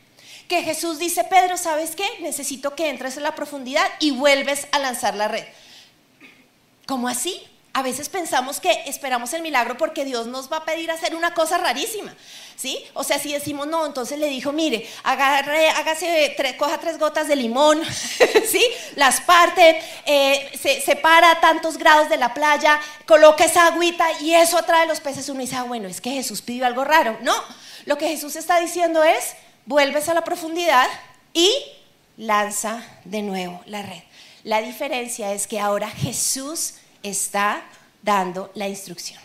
Que 0.48 0.62
Jesús 0.62 0.98
dice, 0.98 1.24
Pedro, 1.24 1.56
¿sabes 1.56 1.94
qué? 1.94 2.08
Necesito 2.20 2.74
que 2.74 2.88
entres 2.88 3.16
en 3.16 3.22
la 3.22 3.34
profundidad 3.34 3.86
y 4.00 4.12
vuelves 4.12 4.66
a 4.72 4.78
lanzar 4.78 5.14
la 5.14 5.28
red. 5.28 5.44
¿Cómo 6.86 7.06
así? 7.06 7.46
A 7.74 7.82
veces 7.82 8.08
pensamos 8.08 8.58
que 8.58 8.72
esperamos 8.86 9.32
el 9.34 9.42
milagro 9.42 9.76
porque 9.76 10.04
Dios 10.04 10.26
nos 10.26 10.50
va 10.50 10.56
a 10.56 10.64
pedir 10.64 10.90
hacer 10.90 11.14
una 11.14 11.34
cosa 11.34 11.58
rarísima, 11.58 12.12
¿sí? 12.56 12.82
O 12.94 13.04
sea, 13.04 13.18
si 13.18 13.32
decimos 13.32 13.66
no, 13.68 13.86
entonces 13.86 14.18
le 14.18 14.26
dijo, 14.26 14.50
mire, 14.52 14.88
agarre, 15.04 15.68
hágase, 15.68 16.34
coja 16.58 16.78
tres 16.78 16.98
gotas 16.98 17.28
de 17.28 17.36
limón, 17.36 17.80
¿sí? 18.50 18.64
Las 18.96 19.20
parte, 19.20 19.80
eh, 20.06 20.50
se 20.60 20.80
separa 20.80 21.38
tantos 21.40 21.76
grados 21.76 22.08
de 22.08 22.16
la 22.16 22.34
playa, 22.34 22.80
coloca 23.06 23.44
esa 23.44 23.66
agüita 23.66 24.06
y 24.22 24.34
eso 24.34 24.58
atrae 24.58 24.86
los 24.86 25.00
peces. 25.00 25.28
Uno 25.28 25.42
dice, 25.42 25.56
ah, 25.56 25.64
bueno, 25.64 25.86
es 25.88 26.00
que 26.00 26.10
Jesús 26.10 26.40
pidió 26.40 26.66
algo 26.66 26.84
raro. 26.84 27.18
No, 27.20 27.34
lo 27.84 27.96
que 27.96 28.08
Jesús 28.08 28.34
está 28.34 28.58
diciendo 28.58 29.04
es, 29.04 29.36
vuelves 29.68 30.08
a 30.08 30.14
la 30.14 30.24
profundidad 30.24 30.88
y 31.34 31.52
lanza 32.16 32.82
de 33.04 33.20
nuevo 33.20 33.60
la 33.66 33.82
red. 33.82 34.02
La 34.42 34.62
diferencia 34.62 35.32
es 35.34 35.46
que 35.46 35.60
ahora 35.60 35.90
Jesús 35.90 36.74
está 37.02 37.62
dando 38.02 38.50
la 38.54 38.66
instrucción. 38.66 39.20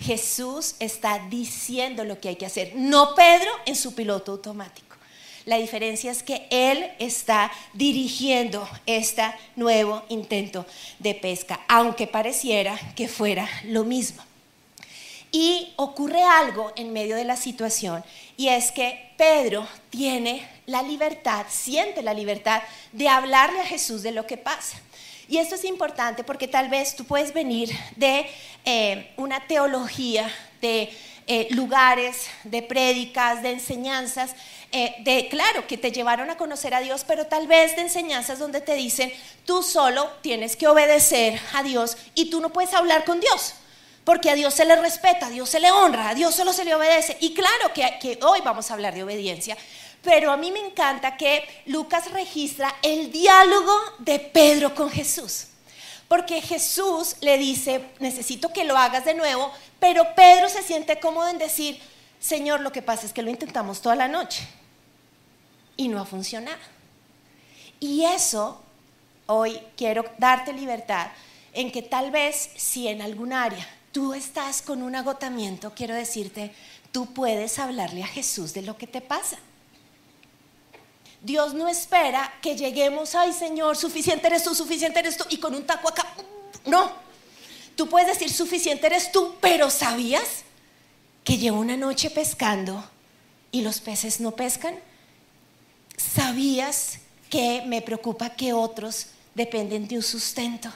Jesús 0.00 0.74
está 0.80 1.20
diciendo 1.30 2.04
lo 2.04 2.20
que 2.20 2.30
hay 2.30 2.36
que 2.36 2.46
hacer, 2.46 2.72
no 2.74 3.14
Pedro 3.14 3.52
en 3.64 3.76
su 3.76 3.94
piloto 3.94 4.32
automático. 4.32 4.96
La 5.44 5.58
diferencia 5.58 6.10
es 6.10 6.24
que 6.24 6.48
Él 6.50 6.90
está 6.98 7.52
dirigiendo 7.72 8.68
este 8.86 9.22
nuevo 9.54 10.02
intento 10.08 10.66
de 10.98 11.14
pesca, 11.14 11.60
aunque 11.68 12.08
pareciera 12.08 12.76
que 12.96 13.06
fuera 13.06 13.48
lo 13.64 13.84
mismo. 13.84 14.24
Y 15.30 15.72
ocurre 15.76 16.22
algo 16.22 16.72
en 16.74 16.92
medio 16.92 17.14
de 17.14 17.24
la 17.24 17.36
situación, 17.36 18.04
y 18.36 18.48
es 18.48 18.72
que 18.72 19.11
Pedro 19.22 19.68
tiene 19.88 20.44
la 20.66 20.82
libertad, 20.82 21.46
siente 21.48 22.02
la 22.02 22.12
libertad 22.12 22.60
de 22.90 23.08
hablarle 23.08 23.60
a 23.60 23.64
Jesús 23.64 24.02
de 24.02 24.10
lo 24.10 24.26
que 24.26 24.36
pasa. 24.36 24.76
Y 25.28 25.38
esto 25.38 25.54
es 25.54 25.62
importante 25.62 26.24
porque 26.24 26.48
tal 26.48 26.68
vez 26.68 26.96
tú 26.96 27.04
puedes 27.04 27.32
venir 27.32 27.70
de 27.94 28.26
eh, 28.64 29.12
una 29.16 29.46
teología, 29.46 30.28
de 30.60 30.92
eh, 31.28 31.46
lugares, 31.50 32.30
de 32.42 32.62
prédicas, 32.62 33.44
de 33.44 33.52
enseñanzas, 33.52 34.34
eh, 34.72 34.96
de, 35.04 35.28
claro, 35.28 35.68
que 35.68 35.78
te 35.78 35.92
llevaron 35.92 36.28
a 36.28 36.36
conocer 36.36 36.74
a 36.74 36.80
Dios, 36.80 37.04
pero 37.06 37.28
tal 37.28 37.46
vez 37.46 37.76
de 37.76 37.82
enseñanzas 37.82 38.40
donde 38.40 38.60
te 38.60 38.74
dicen, 38.74 39.12
tú 39.46 39.62
solo 39.62 40.10
tienes 40.22 40.56
que 40.56 40.66
obedecer 40.66 41.40
a 41.54 41.62
Dios 41.62 41.96
y 42.16 42.28
tú 42.28 42.40
no 42.40 42.52
puedes 42.52 42.74
hablar 42.74 43.04
con 43.04 43.20
Dios. 43.20 43.54
Porque 44.04 44.30
a 44.30 44.34
Dios 44.34 44.54
se 44.54 44.64
le 44.64 44.76
respeta, 44.76 45.26
a 45.26 45.30
Dios 45.30 45.48
se 45.48 45.60
le 45.60 45.70
honra, 45.70 46.08
a 46.08 46.14
Dios 46.14 46.34
solo 46.34 46.52
se 46.52 46.64
le 46.64 46.74
obedece. 46.74 47.16
Y 47.20 47.34
claro 47.34 47.72
que, 47.72 48.18
hoy 48.22 48.40
vamos 48.40 48.70
a 48.70 48.74
hablar 48.74 48.94
de 48.94 49.04
obediencia, 49.04 49.56
pero 50.02 50.32
a 50.32 50.36
mí 50.36 50.50
me 50.50 50.58
encanta 50.58 51.16
que 51.16 51.48
Lucas 51.66 52.10
registra 52.10 52.74
el 52.82 53.12
diálogo 53.12 53.72
de 53.98 54.18
Pedro 54.18 54.74
con 54.74 54.90
Jesús. 54.90 55.46
Porque 56.08 56.42
Jesús 56.42 57.16
le 57.20 57.38
dice, 57.38 57.84
necesito 58.00 58.52
que 58.52 58.64
lo 58.64 58.76
hagas 58.76 59.04
de 59.04 59.14
nuevo, 59.14 59.50
pero 59.78 60.14
Pedro 60.14 60.48
se 60.48 60.62
siente 60.62 60.98
cómodo 60.98 61.28
en 61.28 61.38
decir, 61.38 61.80
Señor, 62.20 62.60
lo 62.60 62.72
que 62.72 62.82
pasa 62.82 63.06
es 63.06 63.12
que 63.12 63.22
lo 63.22 63.30
intentamos 63.30 63.80
toda 63.80 63.94
la 63.94 64.08
noche 64.08 64.46
y 65.76 65.88
no 65.88 66.00
ha 66.00 66.04
funcionado. 66.04 66.58
Y 67.78 68.04
eso, 68.04 68.60
hoy 69.26 69.60
quiero 69.76 70.04
darte 70.18 70.52
libertad 70.52 71.08
en 71.52 71.70
que 71.70 71.82
tal 71.82 72.10
vez 72.10 72.50
si 72.56 72.88
en 72.88 73.00
algún 73.00 73.32
área 73.32 73.66
tú 73.92 74.14
estás 74.14 74.62
con 74.62 74.82
un 74.82 74.96
agotamiento, 74.96 75.72
quiero 75.74 75.94
decirte, 75.94 76.52
tú 76.90 77.12
puedes 77.12 77.58
hablarle 77.58 78.02
a 78.02 78.06
Jesús 78.06 78.54
de 78.54 78.62
lo 78.62 78.76
que 78.76 78.86
te 78.86 79.00
pasa. 79.00 79.38
Dios 81.20 81.54
no 81.54 81.68
espera 81.68 82.32
que 82.42 82.56
lleguemos, 82.56 83.14
ay 83.14 83.32
Señor, 83.32 83.76
suficiente 83.76 84.26
eres 84.26 84.42
tú, 84.42 84.54
suficiente 84.54 84.98
eres 84.98 85.16
tú, 85.16 85.24
y 85.28 85.36
con 85.36 85.54
un 85.54 85.64
taco 85.64 85.88
acá. 85.88 86.06
No, 86.66 86.90
tú 87.76 87.88
puedes 87.88 88.08
decir, 88.08 88.32
suficiente 88.32 88.86
eres 88.86 89.12
tú, 89.12 89.36
pero 89.40 89.70
¿sabías 89.70 90.42
que 91.22 91.36
llevo 91.36 91.60
una 91.60 91.76
noche 91.76 92.10
pescando 92.10 92.82
y 93.52 93.60
los 93.60 93.80
peces 93.80 94.20
no 94.20 94.32
pescan? 94.32 94.74
¿Sabías 95.96 96.98
que 97.30 97.62
me 97.66 97.82
preocupa 97.82 98.30
que 98.30 98.52
otros 98.52 99.06
dependen 99.34 99.86
de 99.86 99.96
un 99.96 100.02
sustento 100.02 100.72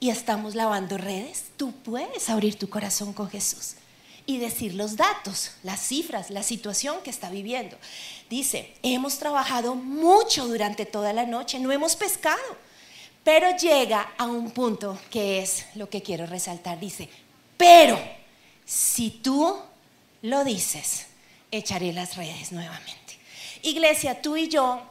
y 0.00 0.10
estamos 0.10 0.54
lavando 0.54 0.98
redes? 0.98 1.44
Tú 1.56 1.72
puedes 1.72 2.28
abrir 2.28 2.58
tu 2.58 2.68
corazón 2.68 3.12
con 3.12 3.30
Jesús 3.30 3.76
y 4.26 4.38
decir 4.38 4.74
los 4.74 4.96
datos, 4.96 5.52
las 5.62 5.80
cifras, 5.80 6.30
la 6.30 6.42
situación 6.42 7.00
que 7.02 7.10
está 7.10 7.30
viviendo. 7.30 7.76
Dice, 8.28 8.74
hemos 8.82 9.18
trabajado 9.18 9.76
mucho 9.76 10.46
durante 10.48 10.84
toda 10.84 11.12
la 11.12 11.24
noche, 11.24 11.60
no 11.60 11.70
hemos 11.70 11.94
pescado, 11.94 12.42
pero 13.22 13.56
llega 13.56 14.12
a 14.18 14.24
un 14.24 14.50
punto 14.50 14.98
que 15.10 15.42
es 15.42 15.66
lo 15.74 15.88
que 15.88 16.02
quiero 16.02 16.26
resaltar. 16.26 16.78
Dice, 16.80 17.08
pero 17.56 17.98
si 18.64 19.10
tú 19.10 19.56
lo 20.22 20.44
dices, 20.44 21.06
echaré 21.52 21.92
las 21.92 22.16
redes 22.16 22.50
nuevamente. 22.50 23.18
Iglesia, 23.62 24.20
tú 24.20 24.36
y 24.36 24.48
yo 24.48 24.82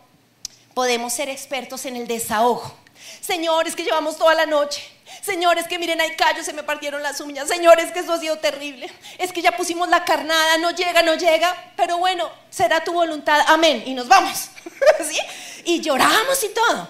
podemos 0.73 1.13
ser 1.13 1.29
expertos 1.29 1.85
en 1.85 1.97
el 1.97 2.07
desahogo. 2.07 2.73
Señores, 3.21 3.75
que 3.75 3.83
llevamos 3.83 4.17
toda 4.17 4.33
la 4.33 4.45
noche 4.45 4.94
Señores, 5.21 5.67
que 5.67 5.77
miren, 5.77 6.01
hay 6.01 6.15
callos, 6.15 6.45
se 6.45 6.53
me 6.53 6.63
partieron 6.63 7.03
las 7.03 7.19
uñas. 7.21 7.47
Señores, 7.47 7.91
que 7.91 7.99
eso 7.99 8.13
ha 8.13 8.19
sido 8.19 8.37
terrible. 8.37 8.91
Es 9.17 9.31
que 9.31 9.41
ya 9.41 9.55
pusimos 9.55 9.87
la 9.89 10.03
carnada, 10.03 10.57
no 10.57 10.71
llega, 10.71 11.01
no 11.03 11.15
llega. 11.15 11.73
Pero 11.75 11.97
bueno, 11.97 12.29
será 12.49 12.83
tu 12.83 12.93
voluntad. 12.93 13.41
Amén. 13.47 13.83
Y 13.85 13.93
nos 13.93 14.07
vamos. 14.07 14.49
Y 15.67 15.81
lloramos 15.81 16.43
y 16.43 16.49
todo. 16.49 16.87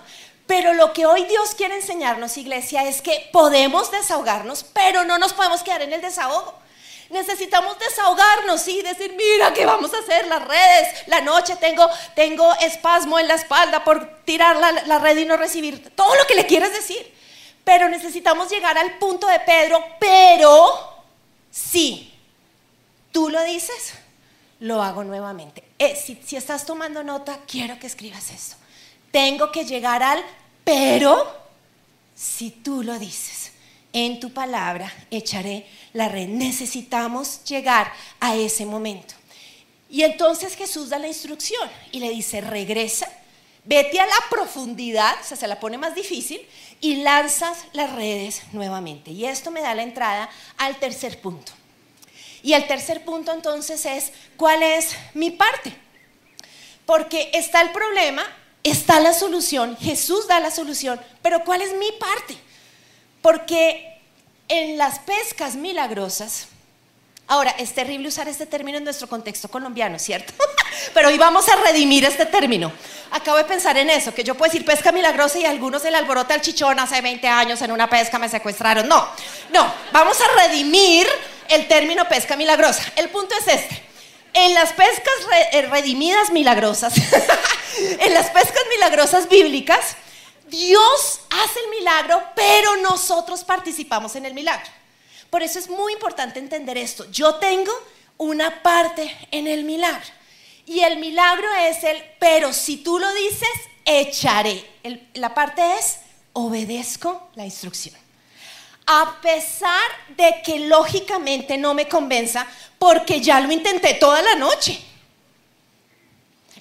Pero 0.48 0.74
lo 0.74 0.92
que 0.92 1.06
hoy 1.06 1.24
Dios 1.26 1.56
quiere 1.56 1.76
enseñarnos, 1.76 2.38
iglesia, 2.38 2.84
es 2.84 3.02
que 3.02 3.30
podemos 3.32 3.90
desahogarnos, 3.90 4.66
pero 4.66 5.06
no 5.06 5.18
nos 5.18 5.34
podemos 5.34 5.64
quedar 5.64 5.82
en 5.82 5.94
el 5.94 6.02
desahogo. 6.02 6.54
Necesitamos 7.10 7.80
desahogarnos 7.80 8.68
y 8.68 8.82
decir, 8.82 9.16
mira, 9.16 9.54
¿qué 9.54 9.66
vamos 9.66 9.94
a 9.94 10.00
hacer? 10.00 10.28
Las 10.28 10.46
redes, 10.46 11.08
la 11.08 11.22
noche 11.22 11.56
tengo, 11.56 11.90
tengo 12.16 12.54
espasmo 12.56 13.18
en 13.18 13.28
la 13.28 13.36
espalda 13.36 13.84
por 13.84 14.24
tirar 14.26 14.58
la, 14.58 14.72
la 14.72 15.00
red 15.00 15.18
y 15.18 15.26
no 15.26 15.38
recibir. 15.38 15.96
Todo 15.96 16.14
lo 16.16 16.28
que 16.28 16.36
le 16.36 16.46
quieres 16.46 16.74
decir. 16.74 17.15
Pero 17.66 17.90
necesitamos 17.90 18.50
llegar 18.50 18.78
al 18.78 18.98
punto 18.98 19.28
de 19.28 19.42
Pedro, 19.42 19.84
pero 20.00 21.04
si 21.52 22.14
tú 23.12 23.30
lo 23.30 23.44
dices, 23.44 23.96
lo 24.62 24.82
hago 24.82 25.04
nuevamente. 25.04 25.64
Eh, 25.78 25.98
si, 25.98 26.18
si 26.26 26.38
estás 26.38 26.66
tomando 26.66 27.04
nota, 27.04 27.40
quiero 27.46 27.78
que 27.78 27.88
escribas 27.88 28.32
esto. 28.32 28.56
Tengo 29.12 29.52
que 29.52 29.66
llegar 29.66 30.02
al 30.02 30.24
pero 30.66 31.32
si 32.14 32.52
tú 32.52 32.84
lo 32.84 33.00
dices. 33.00 33.54
En 33.94 34.20
tu 34.20 34.34
palabra 34.34 34.92
echaré 35.10 35.66
la 35.94 36.10
red. 36.10 36.28
Necesitamos 36.28 37.46
llegar 37.46 37.94
a 38.20 38.36
ese 38.36 38.66
momento. 38.66 39.14
Y 39.90 40.02
entonces 40.02 40.58
Jesús 40.58 40.90
da 40.90 41.00
la 41.00 41.08
instrucción 41.08 41.70
y 41.94 42.02
le 42.02 42.10
dice, 42.10 42.42
regresa 42.42 43.10
Vete 43.66 44.00
a 44.00 44.06
la 44.06 44.16
profundidad, 44.30 45.16
o 45.20 45.24
sea, 45.24 45.36
se 45.36 45.48
la 45.48 45.60
pone 45.60 45.78
más 45.78 45.96
difícil, 45.96 46.48
y 46.82 46.98
lanzas 46.98 47.66
las 47.74 47.92
redes 47.94 48.44
nuevamente. 48.52 49.12
Y 49.12 49.26
esto 49.26 49.50
me 49.50 49.62
da 49.62 49.74
la 49.74 49.84
entrada 49.84 50.30
al 50.58 50.78
tercer 50.78 51.20
punto. 51.20 51.52
Y 52.44 52.54
el 52.54 52.68
tercer 52.68 53.04
punto 53.04 53.34
entonces 53.34 53.86
es, 53.86 54.12
¿cuál 54.38 54.62
es 54.62 54.96
mi 55.16 55.32
parte? 55.32 55.76
Porque 56.86 57.32
está 57.34 57.62
el 57.62 57.72
problema, 57.72 58.24
está 58.62 59.00
la 59.00 59.14
solución, 59.14 59.76
Jesús 59.78 60.28
da 60.28 60.40
la 60.40 60.52
solución, 60.52 61.02
pero 61.24 61.44
¿cuál 61.44 61.64
es 61.64 61.74
mi 61.74 61.92
parte? 61.94 62.38
Porque 63.24 64.00
en 64.48 64.78
las 64.78 65.00
pescas 65.00 65.56
milagrosas, 65.56 66.50
Ahora, 67.28 67.56
es 67.58 67.74
terrible 67.74 68.08
usar 68.08 68.28
este 68.28 68.46
término 68.46 68.78
en 68.78 68.84
nuestro 68.84 69.08
contexto 69.08 69.48
colombiano, 69.50 69.98
¿cierto? 69.98 70.34
Pero 70.94 71.08
hoy 71.08 71.18
vamos 71.18 71.50
a 71.50 71.56
redimir 71.56 72.06
este 72.06 72.28
término. 72.28 72.72
Acabo 73.12 73.38
de 73.38 73.46
pensar 73.46 73.78
en 73.78 73.90
eso, 73.90 74.14
que 74.14 74.24
yo 74.24 74.36
puedo 74.36 74.52
decir 74.52 74.64
pesca 74.64 74.92
milagrosa 74.92 75.40
y 75.40 75.46
algunos 75.46 75.84
el 75.86 75.96
alboroto 75.96 76.34
al 76.36 76.42
chichón 76.42 76.80
hace 76.80 77.02
20 77.02 77.28
años 77.28 77.62
en 77.64 77.72
una 77.72 77.90
pesca 77.90 78.20
me 78.20 78.30
secuestraron. 78.30 78.88
No, 78.88 79.08
no, 79.52 79.74
vamos 79.92 80.18
a 80.22 80.42
redimir 80.44 81.08
el 81.50 81.68
término 81.68 82.08
pesca 82.08 82.36
milagrosa. 82.36 82.84
El 82.96 83.10
punto 83.10 83.34
es 83.40 83.48
este. 83.48 83.84
En 84.34 84.54
las 84.54 84.74
pescas 84.74 85.14
eh, 85.54 85.64
redimidas 85.64 86.30
milagrosas, 86.30 86.94
en 87.78 88.14
las 88.14 88.30
pescas 88.30 88.64
milagrosas 88.70 89.30
bíblicas, 89.30 89.96
Dios 90.48 91.22
hace 91.32 91.60
el 91.60 91.70
milagro, 91.80 92.22
pero 92.36 92.76
nosotros 92.78 93.44
participamos 93.44 94.16
en 94.16 94.26
el 94.26 94.36
milagro. 94.36 94.75
Por 95.36 95.44
eso 95.44 95.60
es 95.60 95.68
muy 95.68 95.92
importante 95.92 96.40
entender 96.40 96.78
esto. 96.78 97.12
Yo 97.12 97.36
tengo 97.36 97.70
una 98.16 98.64
parte 98.64 99.14
en 99.32 99.48
el 99.48 99.66
milagro. 99.66 100.08
Y 100.66 100.80
el 100.80 100.98
milagro 100.98 101.54
es 101.56 101.84
el, 101.84 102.02
pero 102.20 102.54
si 102.54 102.78
tú 102.78 103.00
lo 103.00 103.14
dices, 103.14 103.50
echaré. 103.84 104.66
la 105.16 105.34
parte 105.34 105.62
es, 105.78 105.98
obedezco 106.32 107.28
la 107.36 107.44
instrucción. 107.44 107.96
A 108.86 109.20
pesar 109.22 109.82
de 110.16 110.42
que 110.42 110.58
lógicamente 110.70 111.58
no 111.58 111.74
me 111.74 111.90
convenza, 111.90 112.48
porque 112.80 113.20
ya 113.20 113.42
lo 113.42 113.52
intenté 113.52 113.96
toda 113.96 114.22
la 114.22 114.36
noche. 114.36 114.82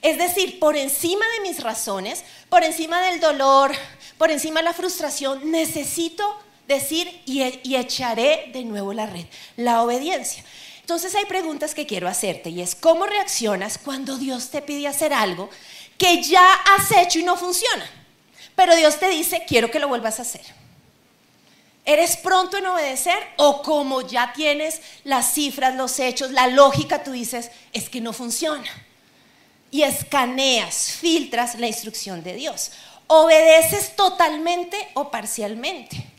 Es 0.03 0.19
decir, 0.19 0.59
por 0.59 0.77
encima 0.77 1.25
de 1.37 1.49
mis 1.49 1.63
razones, 1.63 2.25
por 2.49 2.65
encima 2.65 3.01
del 3.03 3.21
dolor, 3.21 3.71
por 4.19 4.33
encima 4.33 4.59
de 4.59 4.65
la 4.65 4.75
frustración, 4.75 5.49
necesito 5.53 6.44
decir 6.67 7.23
y, 7.27 7.43
y 7.63 7.77
echaré 7.77 8.51
de 8.53 8.65
nuevo 8.65 8.93
la 8.93 9.07
red, 9.07 9.27
la 9.57 9.83
obediencia. 9.83 10.45
Entonces 10.81 11.15
hay 11.15 11.25
preguntas 11.25 11.75
que 11.75 11.87
quiero 11.87 12.09
hacerte 12.09 12.51
y 12.51 12.61
es 12.61 12.75
cómo 12.75 13.07
reaccionas 13.07 13.79
cuando 13.79 14.19
Dios 14.19 14.51
te 14.51 14.61
pide 14.61 14.87
hacer 14.87 15.15
algo 15.15 15.49
que 15.97 16.23
ya 16.23 16.47
has 16.77 16.91
hecho 16.93 17.19
y 17.19 17.23
no 17.23 17.37
funciona. 17.37 17.89
Pero 18.55 18.77
Dios 18.77 18.99
te 18.99 19.09
dice, 19.09 19.45
quiero 19.47 19.71
que 19.71 19.79
lo 19.79 19.89
vuelvas 19.89 20.19
a 20.19 20.23
hacer. 20.23 20.45
¿Eres 21.87 22.17
pronto 22.17 22.57
en 22.57 22.67
obedecer 22.67 23.19
o 23.37 23.63
como 23.63 24.01
ya 24.03 24.33
tienes 24.33 24.81
las 25.05 25.35
cifras, 25.35 25.75
los 25.75 25.99
hechos, 25.99 26.31
la 26.31 26.47
lógica, 26.47 27.03
tú 27.03 27.13
dices, 27.13 27.51
es 27.73 27.91
que 27.91 28.01
no 28.01 28.13
funciona? 28.13 28.69
Y 29.71 29.83
escaneas, 29.83 30.93
filtras 30.93 31.59
la 31.59 31.67
instrucción 31.67 32.23
de 32.23 32.35
Dios. 32.35 32.73
¿Obedeces 33.07 33.97
totalmente 33.97 34.77
o 34.95 35.11
parcialmente? 35.11 36.14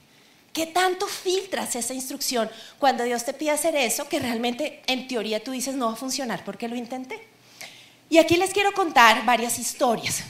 ¿Qué 0.56 0.68
tanto 0.68 1.06
filtras 1.06 1.76
esa 1.76 1.94
instrucción 1.94 2.50
cuando 2.80 3.04
Dios 3.04 3.26
te 3.26 3.34
pide 3.34 3.52
hacer 3.52 3.76
eso 3.76 4.08
que 4.08 4.20
realmente 4.20 4.82
en 4.88 5.06
teoría 5.06 5.44
tú 5.44 5.52
dices 5.52 5.76
no 5.76 5.88
va 5.88 5.92
a 5.92 5.98
funcionar 5.98 6.46
porque 6.46 6.70
lo 6.70 6.78
intenté? 6.78 7.28
Y 8.10 8.20
aquí 8.20 8.38
les 8.38 8.52
quiero 8.52 8.72
contar 8.72 9.26
varias 9.26 9.60
historias. 9.60 10.24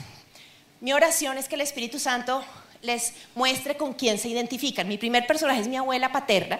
Mi 0.80 0.92
oración 0.92 1.38
es 1.38 1.46
que 1.46 1.54
el 1.54 1.60
Espíritu 1.60 2.00
Santo 2.00 2.44
les 2.82 3.12
muestre 3.36 3.76
con 3.76 3.92
quién 3.92 4.18
se 4.18 4.28
identifican. 4.28 4.88
Mi 4.88 4.98
primer 4.98 5.28
personaje 5.28 5.60
es 5.60 5.68
mi 5.68 5.76
abuela 5.76 6.10
paterna. 6.10 6.58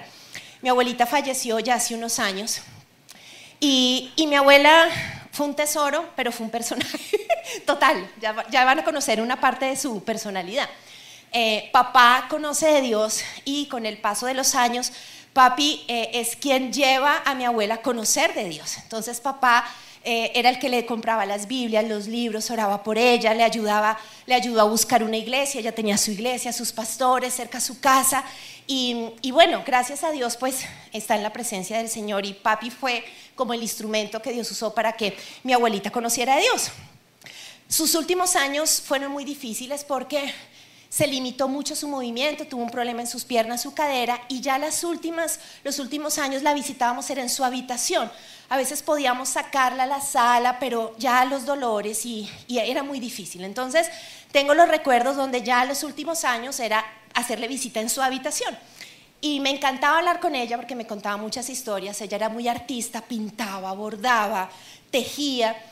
Mi 0.63 0.69
abuelita 0.69 1.05
falleció 1.05 1.59
ya 1.59 1.75
hace 1.75 1.97
unos 1.97 2.21
años. 2.21 2.61
Y, 3.59 4.13
mi 4.17 4.37
abuela 4.37 4.89
fue 5.33 5.45
un 5.45 5.57
tesoro, 5.57 6.09
pero 6.15 6.31
fue 6.31 6.47
un 6.47 6.53
personaje 6.53 7.27
total. 7.67 8.09
Ya, 8.21 8.47
ya 8.49 8.65
van 8.65 8.79
a 8.79 8.85
conocer 8.85 9.21
una 9.21 9.41
parte 9.41 9.65
de 9.65 9.75
su 9.75 10.05
personalidad. 10.05 10.69
Eh, 11.39 11.69
papá 11.71 12.29
conoce 12.31 12.67
de 12.67 12.81
Dios 12.81 13.21
y 13.45 13.67
con 13.67 13.85
el 13.85 13.99
paso 13.99 14.25
de 14.25 14.33
los 14.33 14.55
años, 14.55 14.91
papi 15.35 15.85
eh, 15.87 16.09
es 16.15 16.35
quien 16.35 16.73
lleva 16.73 17.21
a 17.27 17.35
mi 17.35 17.45
abuela 17.45 17.75
a 17.75 17.83
conocer 17.83 18.33
de 18.33 18.49
Dios. 18.49 18.79
Entonces 18.79 19.21
papá 19.21 19.69
eh, 20.03 20.33
era 20.35 20.49
el 20.49 20.59
que 20.59 20.71
le 20.71 20.87
compraba 20.87 21.27
las 21.27 21.47
Biblias, 21.47 21.87
los 21.87 22.07
libros, 22.07 22.51
oraba 22.51 22.83
por 22.83 22.97
ella, 22.97 23.35
le 23.35 23.45
ayudaba, 23.45 23.99
le 24.25 24.35
ayudó 24.35 24.63
a 24.63 24.65
buscar 24.65 25.05
una 25.05 25.19
iglesia, 25.19 25.61
ella 25.61 25.75
tenía 25.75 25.99
su 25.99 26.11
iglesia, 26.11 26.55
sus 26.55 26.73
pastores 26.73 27.35
cerca 27.35 27.59
a 27.59 27.61
su 27.61 27.81
casa. 27.81 28.25
Y, 28.67 29.13
bueno, 29.31 29.63
gracias 29.67 30.05
a 30.05 30.13
Dios, 30.13 30.39
pues 30.39 30.65
está 30.91 31.17
en 31.17 31.23
la 31.23 31.35
presencia 31.35 31.77
del 31.77 31.91
Señor 31.91 32.25
y 32.25 32.33
papi 32.33 32.71
fue 32.71 33.05
como 33.35 33.53
el 33.53 33.61
instrumento 33.61 34.23
que 34.23 34.33
Dios 34.33 34.51
usó 34.51 34.73
para 34.73 34.95
que 34.95 35.15
mi 35.43 35.53
abuelita 35.53 35.91
conociera 35.91 36.37
a 36.37 36.39
Dios. 36.39 36.71
Sus 37.69 37.95
últimos 37.95 38.37
años 38.37 38.81
fueron 38.83 39.13
muy 39.13 39.27
difíciles 39.27 39.85
porque 39.85 40.33
se 40.97 41.07
limitó 41.07 41.47
mucho 41.47 41.77
su 41.77 41.89
movimiento, 41.89 42.47
tuvo 42.47 42.63
un 42.63 42.71
problema 42.71 43.03
en 43.03 43.07
sus 43.07 43.27
piernas, 43.27 43.61
su 43.61 43.75
cadera, 43.75 44.19
y 44.31 44.41
ya 44.41 44.57
las 44.57 44.83
últimas, 44.83 45.41
los 45.63 45.79
últimos 45.79 46.17
años 46.17 46.43
la 46.43 46.55
visitábamos 46.55 47.11
era 47.11 47.21
en 47.21 47.29
su 47.29 47.45
habitación. 47.45 48.11
A 48.49 48.57
veces 48.57 48.83
podíamos 48.83 49.29
sacarla 49.29 49.83
a 49.83 49.87
la 49.87 50.01
sala, 50.01 50.59
pero 50.59 50.97
ya 50.97 51.27
los 51.27 51.45
dolores 51.45 52.07
y, 52.07 52.31
y 52.47 52.61
era 52.61 52.83
muy 52.83 52.99
difícil. 52.99 53.45
Entonces, 53.45 53.91
tengo 54.33 54.55
los 54.55 54.69
recuerdos 54.69 55.17
donde 55.17 55.43
ya 55.43 55.67
los 55.67 55.83
últimos 55.83 56.25
años 56.25 56.59
era 56.61 56.83
hacerle 57.13 57.47
visita 57.47 57.79
en 57.81 57.91
su 57.91 58.01
habitación. 58.01 58.57
Y 59.21 59.41
me 59.41 59.51
encantaba 59.51 59.99
hablar 59.99 60.19
con 60.19 60.35
ella 60.35 60.57
porque 60.57 60.75
me 60.75 60.87
contaba 60.87 61.19
muchas 61.19 61.51
historias. 61.51 62.01
Ella 62.01 62.17
era 62.17 62.29
muy 62.31 62.49
artista, 62.49 63.03
pintaba, 63.03 63.71
bordaba, 63.75 64.49
tejía 64.91 65.63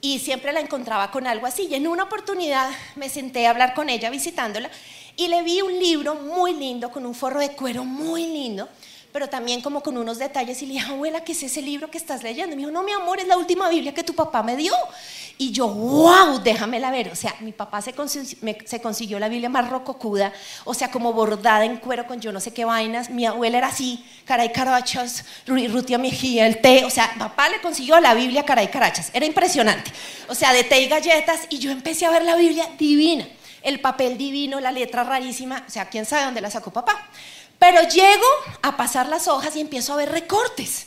y 0.00 0.18
siempre 0.18 0.52
la 0.52 0.60
encontraba 0.60 1.10
con 1.10 1.26
algo 1.26 1.46
así. 1.46 1.68
Y 1.70 1.74
en 1.74 1.86
una 1.86 2.04
oportunidad 2.04 2.70
me 2.96 3.08
senté 3.08 3.46
a 3.46 3.50
hablar 3.50 3.74
con 3.74 3.88
ella 3.88 4.10
visitándola 4.10 4.70
y 5.16 5.28
le 5.28 5.42
vi 5.42 5.60
un 5.60 5.78
libro 5.78 6.14
muy 6.14 6.54
lindo, 6.54 6.90
con 6.90 7.04
un 7.04 7.14
forro 7.14 7.40
de 7.40 7.52
cuero 7.52 7.84
muy 7.84 8.26
lindo, 8.26 8.68
pero 9.12 9.28
también 9.28 9.60
como 9.60 9.82
con 9.82 9.96
unos 9.96 10.18
detalles 10.18 10.62
y 10.62 10.66
le 10.66 10.74
dije, 10.74 10.86
abuela, 10.92 11.24
¿qué 11.24 11.32
es 11.32 11.42
ese 11.42 11.60
libro 11.62 11.90
que 11.90 11.98
estás 11.98 12.22
leyendo? 12.22 12.52
Y 12.52 12.56
me 12.56 12.60
dijo, 12.60 12.70
no, 12.70 12.82
mi 12.82 12.92
amor, 12.92 13.18
es 13.18 13.26
la 13.26 13.36
última 13.36 13.68
Biblia 13.68 13.92
que 13.92 14.04
tu 14.04 14.14
papá 14.14 14.42
me 14.42 14.56
dio. 14.56 14.72
Y 15.36 15.52
yo, 15.52 15.68
wow, 15.68 16.38
déjamela 16.40 16.90
ver. 16.90 17.08
O 17.08 17.16
sea, 17.16 17.34
mi 17.40 17.52
papá 17.52 17.80
se, 17.80 17.92
consiguió, 17.94 19.18
la 19.18 19.28
Biblia 19.28 19.48
más 19.48 19.68
rococuda, 19.68 20.32
o 20.64 20.74
sea, 20.74 20.90
como 20.90 21.12
bordada 21.12 21.64
en 21.64 21.78
cuero 21.78 22.06
con 22.06 22.20
yo 22.20 22.30
no 22.30 22.40
sé 22.40 22.52
qué 22.52 22.64
vainas. 22.64 23.10
Mi 23.10 23.26
abuela 23.26 23.58
era 23.58 23.68
así, 23.68 24.04
caray 24.26 24.52
carachas, 24.52 25.24
rutia 25.46 25.98
mejía, 25.98 26.46
el 26.46 26.60
té. 26.60 26.84
O 26.84 26.90
sea, 26.90 27.14
papá 27.18 27.48
le 27.48 27.60
consiguió 27.60 27.98
la 28.00 28.14
Biblia 28.14 28.44
caray 28.44 28.68
carachas. 28.68 29.10
Era 29.12 29.26
impresionante. 29.26 29.90
O 30.28 30.34
sea, 30.34 30.52
de 30.52 30.62
té 30.62 30.82
y 30.82 30.88
galletas. 30.88 31.40
Y 31.48 31.58
yo 31.58 31.70
empecé 31.70 32.06
a 32.06 32.10
ver 32.10 32.22
la 32.22 32.36
Biblia 32.36 32.68
divina. 32.78 33.26
El 33.62 33.80
papel 33.80 34.16
divino, 34.16 34.60
la 34.60 34.72
letra 34.72 35.04
rarísima. 35.04 35.64
O 35.66 35.70
sea, 35.70 35.88
quién 35.88 36.04
sabe 36.04 36.24
dónde 36.24 36.40
la 36.40 36.50
sacó 36.50 36.70
papá. 36.70 37.08
Pero 37.60 37.82
llego 37.82 38.26
a 38.62 38.76
pasar 38.78 39.06
las 39.06 39.28
hojas 39.28 39.54
y 39.54 39.60
empiezo 39.60 39.92
a 39.92 39.96
ver 39.96 40.10
recortes. 40.10 40.86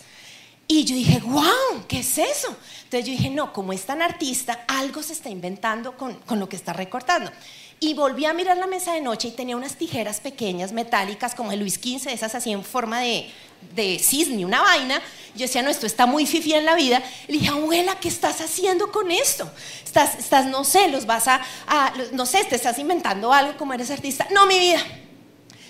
Y 0.67 0.85
yo 0.85 0.95
dije, 0.95 1.19
wow, 1.19 1.85
¿qué 1.87 1.99
es 1.99 2.17
eso? 2.17 2.55
Entonces 2.85 3.05
yo 3.05 3.11
dije, 3.11 3.29
no, 3.29 3.53
como 3.53 3.73
es 3.73 3.83
tan 3.83 4.01
artista, 4.01 4.65
algo 4.67 5.03
se 5.03 5.13
está 5.13 5.29
inventando 5.29 5.95
con, 5.95 6.15
con, 6.21 6.39
lo 6.39 6.49
que 6.49 6.55
está 6.55 6.73
recortando. 6.73 7.31
Y 7.79 7.93
volví 7.93 8.25
a 8.25 8.33
mirar 8.33 8.57
la 8.57 8.65
mesa 8.65 8.93
de 8.93 9.01
noche 9.01 9.27
y 9.27 9.31
tenía 9.31 9.55
unas 9.55 9.75
tijeras 9.75 10.19
pequeñas, 10.19 10.71
metálicas, 10.71 11.35
como 11.35 11.51
el 11.51 11.59
Luis 11.59 11.75
XV, 11.75 12.07
esas 12.07 12.33
así 12.33 12.51
en 12.51 12.63
forma 12.63 13.01
de, 13.01 13.29
de 13.75 13.99
cisne, 13.99 14.43
una 14.43 14.61
vaina. 14.61 14.99
Yo 15.35 15.41
decía, 15.41 15.61
no, 15.61 15.69
esto 15.69 15.85
está 15.85 16.07
muy 16.07 16.25
fifi 16.25 16.55
en 16.55 16.65
la 16.65 16.73
vida. 16.73 17.03
Le 17.27 17.33
dije, 17.33 17.49
abuela, 17.49 17.99
¿qué 17.99 18.07
estás 18.07 18.41
haciendo 18.41 18.91
con 18.91 19.11
esto? 19.11 19.47
Estás, 19.85 20.15
estás 20.17 20.47
no 20.47 20.63
sé, 20.63 20.87
los 20.87 21.05
vas 21.05 21.27
a, 21.27 21.39
a, 21.67 21.93
no 22.13 22.25
sé, 22.25 22.43
te 22.45 22.55
estás 22.55 22.79
inventando 22.79 23.31
algo 23.31 23.57
como 23.57 23.73
eres 23.73 23.91
artista. 23.91 24.27
No, 24.31 24.47
mi 24.47 24.57
vida, 24.57 24.79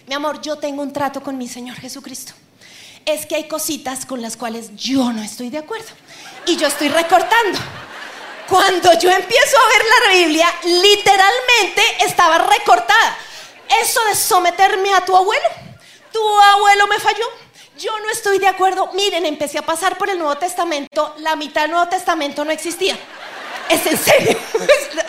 mi 0.07 0.13
amor, 0.13 0.41
yo 0.41 0.57
tengo 0.57 0.81
un 0.81 0.91
trato 0.91 1.21
con 1.21 1.37
mi 1.37 1.47
Señor 1.47 1.77
Jesucristo. 1.77 2.33
Es 3.05 3.25
que 3.25 3.35
hay 3.35 3.47
cositas 3.47 4.05
con 4.05 4.21
las 4.21 4.37
cuales 4.37 4.75
yo 4.75 5.11
no 5.11 5.21
estoy 5.21 5.49
de 5.49 5.59
acuerdo. 5.59 5.87
Y 6.45 6.55
yo 6.57 6.67
estoy 6.67 6.89
recortando. 6.89 7.59
Cuando 8.47 8.93
yo 8.99 9.09
empiezo 9.09 9.57
a 9.57 9.67
ver 9.67 9.81
la 9.85 10.13
Biblia, 10.13 10.47
literalmente 10.63 11.81
estaba 12.05 12.37
recortada. 12.37 13.17
Eso 13.81 14.03
de 14.05 14.15
someterme 14.15 14.93
a 14.93 15.05
tu 15.05 15.15
abuelo. 15.15 15.47
Tu 16.11 16.41
abuelo 16.41 16.87
me 16.87 16.99
falló. 16.99 17.25
Yo 17.77 17.97
no 17.99 18.09
estoy 18.11 18.39
de 18.39 18.47
acuerdo. 18.47 18.91
Miren, 18.93 19.25
empecé 19.25 19.57
a 19.57 19.65
pasar 19.65 19.97
por 19.97 20.09
el 20.09 20.17
Nuevo 20.17 20.35
Testamento. 20.37 21.15
La 21.19 21.35
mitad 21.35 21.63
del 21.63 21.71
Nuevo 21.71 21.87
Testamento 21.89 22.45
no 22.45 22.51
existía. 22.51 22.97
Es 23.69 23.85
en 23.85 23.97
serio. 23.97 24.37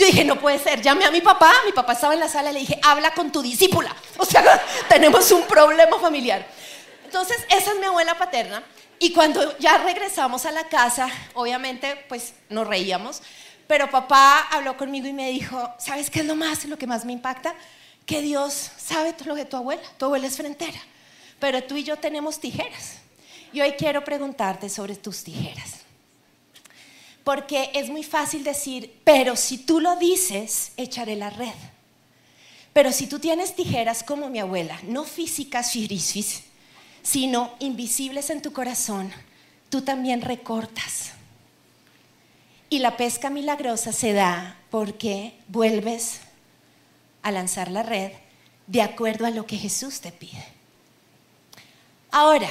yo 0.00 0.06
dije, 0.06 0.24
no 0.24 0.40
puede 0.40 0.58
ser. 0.58 0.80
Llamé 0.80 1.04
a 1.04 1.10
mi 1.10 1.20
papá, 1.20 1.52
mi 1.64 1.72
papá 1.72 1.92
estaba 1.92 2.14
en 2.14 2.20
la 2.20 2.28
sala 2.28 2.50
le 2.50 2.60
dije, 2.60 2.80
habla 2.82 3.12
con 3.12 3.30
tu 3.30 3.42
discípula. 3.42 3.94
O 4.16 4.24
sea, 4.24 4.42
tenemos 4.88 5.30
un 5.30 5.42
problema 5.42 5.98
familiar. 5.98 6.46
Entonces, 7.04 7.36
esa 7.50 7.72
es 7.72 7.78
mi 7.78 7.86
abuela 7.86 8.16
paterna. 8.16 8.62
Y 8.98 9.12
cuando 9.12 9.58
ya 9.58 9.78
regresamos 9.78 10.46
a 10.46 10.52
la 10.52 10.64
casa, 10.68 11.08
obviamente, 11.34 12.04
pues 12.08 12.34
nos 12.48 12.66
reíamos. 12.66 13.22
Pero 13.66 13.90
papá 13.90 14.48
habló 14.50 14.76
conmigo 14.76 15.06
y 15.06 15.12
me 15.12 15.30
dijo, 15.30 15.72
¿sabes 15.78 16.10
qué 16.10 16.20
es 16.20 16.26
lo 16.26 16.34
más, 16.34 16.64
lo 16.64 16.76
que 16.76 16.86
más 16.86 17.04
me 17.04 17.12
impacta? 17.12 17.54
Que 18.06 18.20
Dios 18.20 18.70
sabe 18.76 19.14
lo 19.24 19.34
de 19.34 19.44
tu 19.44 19.56
abuela. 19.56 19.82
Tu 19.98 20.04
abuela 20.06 20.26
es 20.26 20.36
frentera. 20.36 20.80
Pero 21.38 21.62
tú 21.62 21.76
y 21.76 21.84
yo 21.84 21.96
tenemos 21.96 22.40
tijeras. 22.40 22.96
Y 23.52 23.60
hoy 23.60 23.72
quiero 23.72 24.02
preguntarte 24.02 24.68
sobre 24.68 24.96
tus 24.96 25.24
tijeras. 25.24 25.80
Porque 27.30 27.70
es 27.74 27.88
muy 27.90 28.02
fácil 28.02 28.42
decir, 28.42 28.92
pero 29.04 29.36
si 29.36 29.56
tú 29.56 29.78
lo 29.78 29.94
dices, 29.94 30.72
echaré 30.76 31.14
la 31.14 31.30
red. 31.30 31.54
Pero 32.72 32.90
si 32.90 33.06
tú 33.06 33.20
tienes 33.20 33.54
tijeras 33.54 34.02
como 34.02 34.28
mi 34.28 34.40
abuela, 34.40 34.76
no 34.82 35.04
físicas 35.04 35.70
firisfis, 35.70 36.42
sino 37.04 37.54
invisibles 37.60 38.30
en 38.30 38.42
tu 38.42 38.52
corazón, 38.52 39.12
tú 39.68 39.82
también 39.82 40.22
recortas. 40.22 41.12
Y 42.68 42.80
la 42.80 42.96
pesca 42.96 43.30
milagrosa 43.30 43.92
se 43.92 44.12
da 44.12 44.58
porque 44.68 45.32
vuelves 45.46 46.22
a 47.22 47.30
lanzar 47.30 47.70
la 47.70 47.84
red 47.84 48.10
de 48.66 48.82
acuerdo 48.82 49.24
a 49.26 49.30
lo 49.30 49.46
que 49.46 49.56
Jesús 49.56 50.00
te 50.00 50.10
pide. 50.10 50.44
Ahora, 52.10 52.50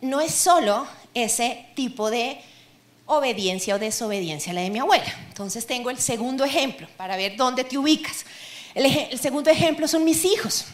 no 0.00 0.20
es 0.20 0.32
solo 0.32 0.86
ese 1.12 1.66
tipo 1.74 2.12
de 2.12 2.40
obediencia 3.06 3.74
o 3.74 3.78
desobediencia 3.78 4.52
a 4.52 4.54
la 4.54 4.62
de 4.62 4.70
mi 4.70 4.78
abuela. 4.78 5.12
Entonces 5.28 5.66
tengo 5.66 5.90
el 5.90 5.98
segundo 5.98 6.44
ejemplo 6.44 6.88
para 6.96 7.16
ver 7.16 7.36
dónde 7.36 7.64
te 7.64 7.76
ubicas. 7.78 8.24
El, 8.74 9.18
segundo 9.18 9.50
ejemplo 9.50 9.86
son 9.86 10.04
mis 10.04 10.24
hijos. 10.24 10.64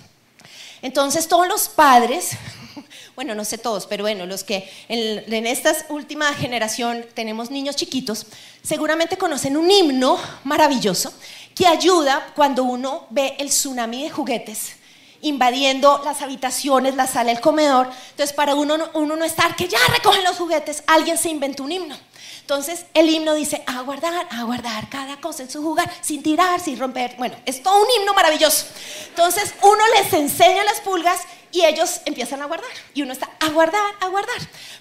Entonces 0.83 1.29
todos 1.29 1.47
los 1.47 1.69
padres, 1.69 2.31
bueno, 3.17 3.35
no 3.35 3.45
sé 3.45 3.59
todos, 3.59 3.87
pero 3.87 4.05
bueno, 4.05 4.27
los 4.27 4.45
que 4.45 4.71
en, 4.89 5.47
esta 5.47 5.75
última 5.91 6.33
generación 6.35 7.05
tenemos 7.15 7.51
niños 7.51 7.77
chiquitos, 7.77 8.27
seguramente 8.63 9.19
conocen 9.19 9.57
un 9.57 9.71
himno 9.71 10.19
maravilloso 10.45 11.13
que 11.55 11.67
ayuda 11.67 12.33
cuando 12.35 12.65
uno 12.65 13.07
ve 13.11 13.35
el 13.39 13.49
tsunami 13.49 14.05
de 14.05 14.11
juguetes 14.11 14.80
invadiendo 15.23 16.01
las 16.05 16.23
habitaciones, 16.23 16.95
la 16.95 17.07
sala, 17.07 17.33
el 17.33 17.41
comedor. 17.41 17.91
Entonces, 18.11 18.35
para 18.35 18.55
uno, 18.55 18.77
uno 18.95 19.17
no 19.17 19.25
estar 19.25 19.57
que 19.57 19.69
ya 19.69 19.79
recogen 19.89 20.25
los 20.25 20.37
juguetes, 20.37 20.83
alguien 20.87 21.19
se 21.19 21.29
inventó 21.29 21.65
un 21.65 21.73
himno. 21.73 21.97
Entonces, 22.41 22.87
el 22.95 23.09
himno 23.09 23.35
dice, 23.35 23.63
a 23.67 23.83
guardar, 23.83 24.27
a 24.31 24.43
guardar 24.43 24.89
cada 24.89 25.21
cosa 25.21 25.45
en 25.45 25.51
su 25.51 25.63
lugar, 25.63 25.89
sin 26.01 26.23
tirar, 26.23 26.59
sin 26.59 26.79
romper. 26.79 27.15
Bueno, 27.17 27.37
es 27.47 27.63
todo 27.63 27.81
un 27.81 27.87
himno 27.97 28.13
maravilloso. 28.13 28.67
Entonces, 29.09 29.55
uno 29.63 29.83
les 29.95 30.13
enseña 30.13 30.65
las 30.65 30.81
pulgas 30.81 31.21
y 31.53 31.65
ellos 31.65 32.01
empiezan 32.07 32.43
a 32.43 32.47
guardar. 32.47 32.71
Y 32.93 33.03
uno 33.03 33.13
está 33.13 33.31
a 33.39 33.51
guardar, 33.51 33.95
a 34.01 34.09
guardar. 34.09 34.39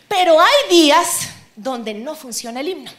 Pero 0.07 0.39
hay 0.39 0.69
días 0.71 1.29
donde 1.55 1.93
no 1.93 2.15
funciona 2.15 2.61
el 2.61 2.69
himno. 2.69 2.91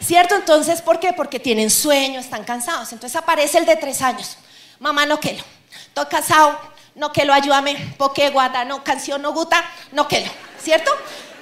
¿Cierto? 0.00 0.34
Entonces, 0.34 0.80
¿por 0.80 0.98
qué? 0.98 1.12
Porque 1.12 1.40
tienen 1.40 1.70
sueño, 1.70 2.20
están 2.20 2.44
cansados. 2.44 2.92
Entonces 2.92 3.16
aparece 3.16 3.58
el 3.58 3.66
de 3.66 3.76
tres 3.76 4.00
años. 4.00 4.38
Mamá, 4.78 5.04
no 5.04 5.20
quiero. 5.20 5.44
Estoy 5.88 6.06
casado, 6.06 6.58
no 6.96 7.12
que 7.12 7.24
lo 7.24 7.32
ayúdame, 7.32 7.94
porque 7.98 8.30
guarda, 8.30 8.64
no, 8.64 8.82
canción 8.82 9.22
no 9.22 9.32
gusta, 9.32 9.64
no 9.92 10.08
que 10.08 10.22
lo, 10.22 10.32
¿cierto? 10.60 10.90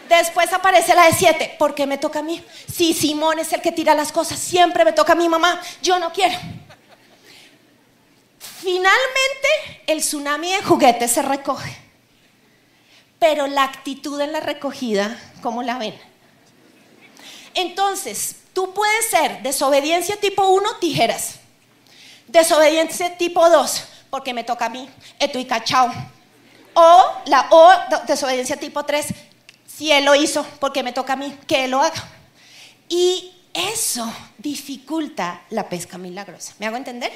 Después 0.09 0.53
aparece 0.53 0.95
la 0.95 1.07
de 1.07 1.13
siete, 1.13 1.55
porque 1.59 1.87
me 1.87 1.97
toca 1.97 2.19
a 2.19 2.23
mí. 2.23 2.45
Si 2.71 2.93
Simón 2.93 3.39
es 3.39 3.53
el 3.53 3.63
que 3.63 3.73
tira 3.73 3.95
las 3.95 4.13
cosas, 4.13 4.39
siempre 4.39 4.85
me 4.85 4.93
toca 4.93 5.13
a 5.13 5.17
mi 5.17 5.29
mamá, 5.29 5.63
yo 5.81 5.99
no 5.99 6.13
quiero. 6.13 6.39
Finalmente, 8.61 9.49
el 9.87 10.01
tsunami 10.01 10.53
de 10.53 10.63
juguetes 10.63 11.13
se 11.13 11.23
recoge. 11.23 11.77
Pero 13.19 13.47
la 13.47 13.63
actitud 13.63 14.21
en 14.21 14.33
la 14.33 14.41
recogida, 14.41 15.19
¿cómo 15.41 15.63
la 15.63 15.79
ven? 15.79 15.95
Entonces, 17.55 18.37
tú 18.53 18.75
puedes 18.75 19.09
ser 19.09 19.43
desobediencia 19.43 20.17
tipo 20.17 20.49
1, 20.49 20.77
tijeras. 20.81 21.37
Desobediencia 22.27 23.17
tipo 23.17 23.49
2, 23.49 23.85
porque 24.15 24.33
me 24.33 24.45
toca 24.45 24.67
a 24.67 24.69
mí, 24.69 24.89
estoy 25.19 25.45
cachao. 25.45 25.93
O 26.75 27.05
la 27.27 27.49
O, 27.51 27.69
desobediencia 28.07 28.57
tipo 28.57 28.85
3, 28.85 29.07
si 29.67 29.91
él 29.91 30.05
lo 30.05 30.15
hizo, 30.15 30.47
porque 30.61 30.85
me 30.85 30.93
toca 30.93 31.15
a 31.15 31.17
mí, 31.17 31.37
que 31.49 31.65
él 31.65 31.73
lo 31.73 31.83
haga. 31.83 32.01
Y 32.89 33.33
eso 33.53 34.09
dificulta 34.39 35.43
la 35.51 35.69
pesca 35.69 35.99
milagrosa. 35.99 36.55
¿Me 36.61 36.67
hago 36.67 36.77
entender? 36.77 37.11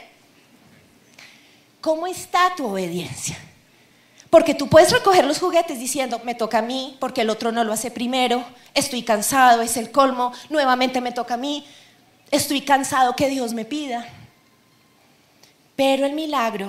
¿Cómo 1.81 2.09
está 2.09 2.57
tu 2.57 2.67
obediencia? 2.67 3.39
Porque 4.29 4.55
tú 4.55 4.69
puedes 4.69 4.91
recoger 4.91 5.25
los 5.25 5.39
juguetes 5.39 5.79
diciendo, 5.79 6.21
me 6.25 6.35
toca 6.35 6.59
a 6.59 6.63
mí, 6.63 6.97
porque 6.99 7.21
el 7.21 7.31
otro 7.31 7.53
no 7.53 7.63
lo 7.63 7.73
hace 7.73 7.93
primero, 7.93 8.45
estoy 8.75 9.05
cansado, 9.05 9.63
es 9.63 9.77
el 9.77 9.93
colmo, 9.93 10.33
nuevamente 10.51 11.01
me 11.01 11.13
toca 11.13 11.35
a 11.35 11.37
mí, 11.37 11.65
estoy 12.33 12.63
cansado 12.63 13.15
que 13.15 13.29
Dios 13.29 13.55
me 13.55 13.65
pida. 13.65 14.05
Pero 15.79 16.07
el 16.07 16.13
milagro, 16.13 16.69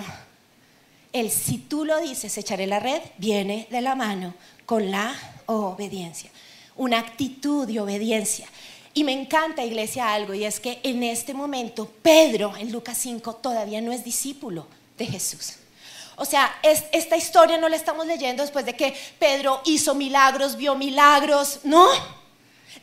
el 1.12 1.32
si 1.32 1.58
tú 1.58 1.84
lo 1.84 2.00
dices, 2.00 2.38
echaré 2.38 2.68
la 2.68 2.80
red, 2.80 3.02
viene 3.18 3.66
de 3.72 3.82
la 3.82 3.96
mano 3.96 4.36
con 4.68 4.92
la 4.92 5.16
obediencia. 5.48 6.30
Una 6.76 7.00
actitud 7.00 7.66
de 7.66 7.80
obediencia. 7.80 8.48
Y 8.94 9.04
me 9.04 9.12
encanta, 9.14 9.66
iglesia, 9.66 10.14
algo, 10.14 10.36
y 10.36 10.46
es 10.46 10.60
que 10.60 10.80
en 10.84 11.02
este 11.02 11.34
momento 11.34 11.92
Pedro, 12.04 12.56
en 12.56 12.72
Lucas 12.72 13.00
5, 13.00 13.38
todavía 13.38 13.82
no 13.82 13.92
es 13.92 14.04
discípulo 14.04 14.68
de 14.96 15.08
Jesús. 15.08 15.54
O 16.16 16.24
sea, 16.26 16.60
esta 16.62 17.18
historia 17.18 17.58
no 17.58 17.68
la 17.68 17.78
estamos 17.78 18.06
leyendo 18.06 18.44
después 18.44 18.64
de 18.64 18.76
que 18.76 18.94
Pedro 19.18 19.62
hizo 19.66 19.96
milagros, 19.96 20.56
vio 20.56 20.76
milagros, 20.76 21.62
no. 21.64 21.90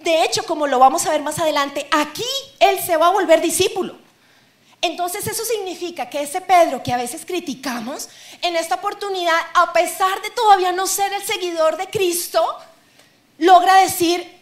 De 0.03 0.25
hecho, 0.25 0.43
como 0.43 0.67
lo 0.67 0.81
vamos 0.81 1.07
a 1.07 1.11
ver 1.11 1.23
más 1.23 1.39
adelante, 1.39 1.87
aquí 1.93 2.27
él 2.59 2.81
se 2.85 2.97
va 2.97 3.07
a 3.07 3.13
volver 3.13 3.41
discípulo. 3.41 4.06
Entonces 4.87 5.27
eso 5.27 5.45
significa 5.45 6.09
que 6.09 6.23
ese 6.23 6.41
Pedro 6.41 6.83
que 6.83 6.93
a 6.93 6.97
veces 6.97 7.25
criticamos, 7.27 8.09
en 8.41 8.55
esta 8.57 8.77
oportunidad, 8.77 9.39
a 9.55 9.73
pesar 9.73 10.23
de 10.23 10.31
todavía 10.31 10.73
no 10.73 10.87
ser 10.87 11.13
el 11.13 11.23
seguidor 11.23 11.77
de 11.77 11.89
Cristo, 11.89 12.43
logra 13.39 13.81
decir, 13.81 14.41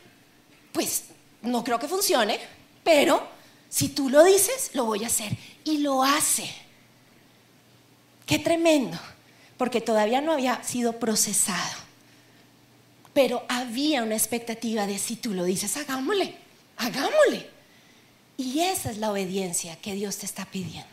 pues 0.73 1.05
no 1.43 1.65
creo 1.65 1.79
que 1.79 1.89
funcione, 1.89 2.39
pero 2.83 3.27
si 3.69 3.89
tú 3.89 4.11
lo 4.11 4.23
dices, 4.23 4.71
lo 4.75 4.85
voy 4.85 5.05
a 5.05 5.07
hacer. 5.07 5.33
Y 5.65 5.79
lo 5.79 6.03
hace. 6.03 6.49
Qué 8.27 8.39
tremendo, 8.39 8.99
porque 9.57 9.81
todavía 9.81 10.21
no 10.21 10.33
había 10.33 10.63
sido 10.63 10.99
procesado. 11.01 11.79
Pero 13.15 13.45
había 13.49 14.03
una 14.03 14.15
expectativa 14.15 14.87
de 14.87 14.99
si 14.99 15.17
tú 15.17 15.33
lo 15.33 15.45
dices, 15.45 15.77
hagámosle, 15.77 16.37
hagámosle. 16.77 17.54
Y 18.37 18.61
esa 18.61 18.91
es 18.91 18.99
la 18.99 19.13
obediencia 19.13 19.77
que 19.77 19.95
Dios 19.95 20.19
te 20.19 20.27
está 20.27 20.45
pidiendo. 20.45 20.89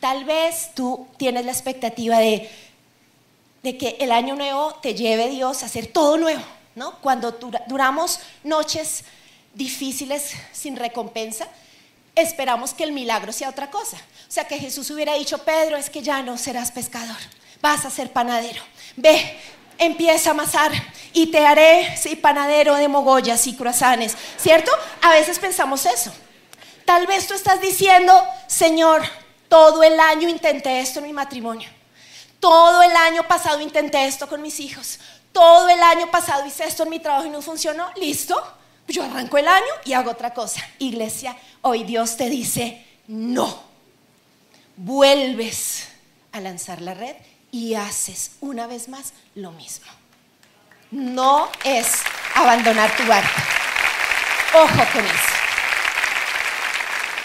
Tal 0.00 0.24
vez 0.24 0.70
tú 0.74 1.06
tienes 1.18 1.44
la 1.44 1.52
expectativa 1.52 2.18
de, 2.18 2.50
de 3.62 3.76
que 3.76 3.96
el 4.00 4.12
año 4.12 4.34
nuevo 4.34 4.74
te 4.82 4.94
lleve 4.94 5.28
Dios 5.28 5.62
a 5.62 5.66
hacer 5.66 5.86
todo 5.88 6.16
nuevo, 6.16 6.42
¿no? 6.74 6.98
Cuando 7.00 7.32
duramos 7.66 8.20
noches 8.44 9.04
difíciles 9.54 10.32
sin 10.52 10.76
recompensa, 10.76 11.48
esperamos 12.14 12.72
que 12.72 12.84
el 12.84 12.92
milagro 12.92 13.32
sea 13.32 13.50
otra 13.50 13.70
cosa. 13.70 13.98
O 14.28 14.32
sea, 14.32 14.44
que 14.46 14.58
Jesús 14.58 14.90
hubiera 14.90 15.14
dicho, 15.14 15.38
Pedro, 15.38 15.76
es 15.76 15.90
que 15.90 16.02
ya 16.02 16.22
no 16.22 16.38
serás 16.38 16.72
pescador, 16.72 17.16
vas 17.60 17.84
a 17.84 17.90
ser 17.90 18.12
panadero. 18.12 18.62
Ve, 18.96 19.38
empieza 19.78 20.30
a 20.30 20.32
amasar 20.32 20.72
y 21.12 21.26
te 21.26 21.44
haré, 21.44 21.96
sí, 21.96 22.16
panadero 22.16 22.76
de 22.76 22.88
mogollas 22.88 23.46
y 23.46 23.54
croissants, 23.54 24.16
¿cierto? 24.38 24.70
A 25.02 25.10
veces 25.10 25.38
pensamos 25.38 25.84
eso. 25.86 26.12
Tal 26.90 27.06
vez 27.06 27.28
tú 27.28 27.34
estás 27.34 27.60
diciendo, 27.60 28.12
Señor, 28.48 29.02
todo 29.48 29.84
el 29.84 30.00
año 30.00 30.28
intenté 30.28 30.80
esto 30.80 30.98
en 30.98 31.06
mi 31.06 31.12
matrimonio. 31.12 31.68
Todo 32.40 32.82
el 32.82 32.90
año 32.90 33.22
pasado 33.28 33.60
intenté 33.60 34.06
esto 34.06 34.28
con 34.28 34.42
mis 34.42 34.58
hijos. 34.58 34.98
Todo 35.30 35.68
el 35.68 35.80
año 35.80 36.10
pasado 36.10 36.44
hice 36.44 36.64
esto 36.64 36.82
en 36.82 36.90
mi 36.90 36.98
trabajo 36.98 37.26
y 37.26 37.30
no 37.30 37.42
funcionó. 37.42 37.92
¿Listo? 37.94 38.42
Yo 38.88 39.04
arranco 39.04 39.38
el 39.38 39.46
año 39.46 39.72
y 39.84 39.92
hago 39.92 40.10
otra 40.10 40.34
cosa. 40.34 40.68
Iglesia, 40.80 41.36
hoy 41.62 41.84
Dios 41.84 42.16
te 42.16 42.28
dice, 42.28 42.84
no. 43.06 43.62
Vuelves 44.74 45.86
a 46.32 46.40
lanzar 46.40 46.80
la 46.80 46.94
red 46.94 47.14
y 47.52 47.76
haces 47.76 48.32
una 48.40 48.66
vez 48.66 48.88
más 48.88 49.12
lo 49.36 49.52
mismo. 49.52 49.86
No 50.90 51.48
es 51.62 52.00
abandonar 52.34 52.96
tu 52.96 53.06
barco. 53.06 53.40
Ojo 54.54 54.92
con 54.92 55.04
eso 55.04 55.29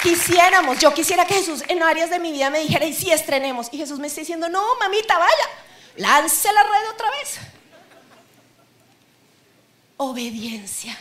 quisiéramos, 0.05 0.77
yo 0.79 0.93
quisiera 0.93 1.25
que 1.25 1.33
Jesús 1.33 1.63
en 1.67 1.81
áreas 1.81 2.11
de 2.11 2.19
mi 2.19 2.31
vida 2.31 2.49
me 2.51 2.59
dijera, 2.59 2.85
y 2.85 2.93
si 2.93 3.11
estrenemos, 3.11 3.69
y 3.71 3.77
Jesús 3.77 3.97
me 3.97 4.07
está 4.07 4.21
diciendo, 4.21 4.47
no, 4.47 4.63
mamita, 4.79 5.17
vaya, 5.17 5.49
lance 5.97 6.47
la 6.53 6.61
red 6.61 6.89
otra 6.93 7.09
vez. 7.09 7.37
Obediencia 9.97 10.95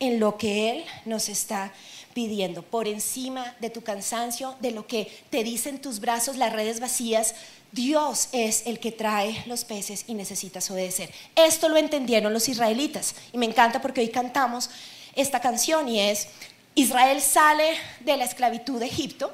en 0.00 0.18
lo 0.18 0.36
que 0.36 0.70
Él 0.70 0.84
nos 1.04 1.28
está 1.28 1.72
pidiendo, 2.14 2.62
por 2.62 2.88
encima 2.88 3.54
de 3.60 3.70
tu 3.70 3.82
cansancio, 3.82 4.56
de 4.60 4.72
lo 4.72 4.86
que 4.86 5.24
te 5.30 5.44
dicen 5.44 5.80
tus 5.80 6.00
brazos, 6.00 6.36
las 6.36 6.52
redes 6.52 6.80
vacías. 6.80 7.34
Dios 7.72 8.28
es 8.32 8.66
el 8.66 8.80
que 8.80 8.90
trae 8.90 9.44
los 9.46 9.64
peces 9.64 10.04
y 10.06 10.14
necesitas 10.14 10.70
obedecer. 10.70 11.12
Esto 11.34 11.68
lo 11.68 11.76
entendieron 11.76 12.32
los 12.32 12.48
israelitas 12.48 13.14
y 13.32 13.38
me 13.38 13.46
encanta 13.46 13.82
porque 13.82 14.00
hoy 14.00 14.08
cantamos 14.08 14.70
esta 15.14 15.40
canción 15.40 15.88
y 15.88 16.00
es, 16.00 16.28
Israel 16.76 17.22
sale 17.22 17.76
de 18.00 18.16
la 18.18 18.24
esclavitud 18.24 18.78
de 18.78 18.86
Egipto 18.86 19.32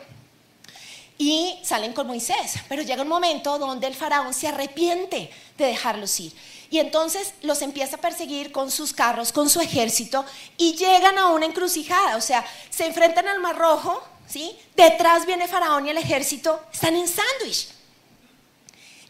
y 1.19 1.59
salen 1.65 1.93
con 1.93 2.07
Moisés, 2.07 2.55
pero 2.69 2.83
llega 2.83 3.03
un 3.03 3.09
momento 3.09 3.59
donde 3.59 3.89
el 3.89 3.95
faraón 3.95 4.33
se 4.33 4.47
arrepiente 4.47 5.29
de 5.59 5.67
dejarlos 5.67 6.19
ir. 6.21 6.33
Y 6.71 6.79
entonces 6.79 7.35
los 7.43 7.61
empieza 7.61 7.97
a 7.97 8.01
perseguir 8.01 8.53
con 8.53 8.71
sus 8.71 8.93
carros, 8.93 9.33
con 9.33 9.51
su 9.51 9.61
ejército, 9.61 10.25
y 10.57 10.75
llegan 10.75 11.19
a 11.19 11.31
una 11.31 11.45
encrucijada, 11.45 12.17
o 12.17 12.21
sea, 12.21 12.47
se 12.71 12.87
enfrentan 12.87 13.27
al 13.27 13.41
Mar 13.41 13.59
Rojo, 13.59 14.03
¿sí? 14.29 14.57
Detrás 14.77 15.27
viene 15.27 15.49
Faraón 15.49 15.87
y 15.87 15.91
el 15.91 15.99
ejército, 15.99 16.61
están 16.73 16.95
en 16.95 17.09
sándwich. 17.09 17.69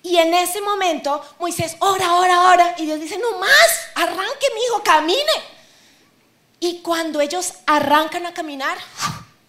Y 0.02 0.16
en 0.16 0.32
ese 0.32 0.62
momento 0.62 1.22
Moisés, 1.38 1.76
ora, 1.80 2.14
ora, 2.14 2.48
ora, 2.48 2.74
y 2.78 2.86
Dios 2.86 2.98
dice, 2.98 3.18
no 3.18 3.38
más, 3.38 3.68
arranque, 3.94 4.46
mi 4.54 4.64
hijo, 4.64 4.82
camine. 4.82 5.51
Y 6.62 6.74
cuando 6.74 7.20
ellos 7.20 7.54
arrancan 7.66 8.24
a 8.24 8.34
caminar, 8.34 8.78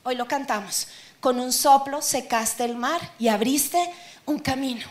hoy 0.01 0.15
lo 0.15 0.27
cantamos, 0.27 0.87
con 1.19 1.39
un 1.39 1.53
soplo 1.53 2.01
secaste 2.01 2.65
el 2.65 2.75
mar 2.75 3.11
y 3.19 3.27
abriste 3.27 3.77
un 4.25 4.39
camino. 4.39 4.87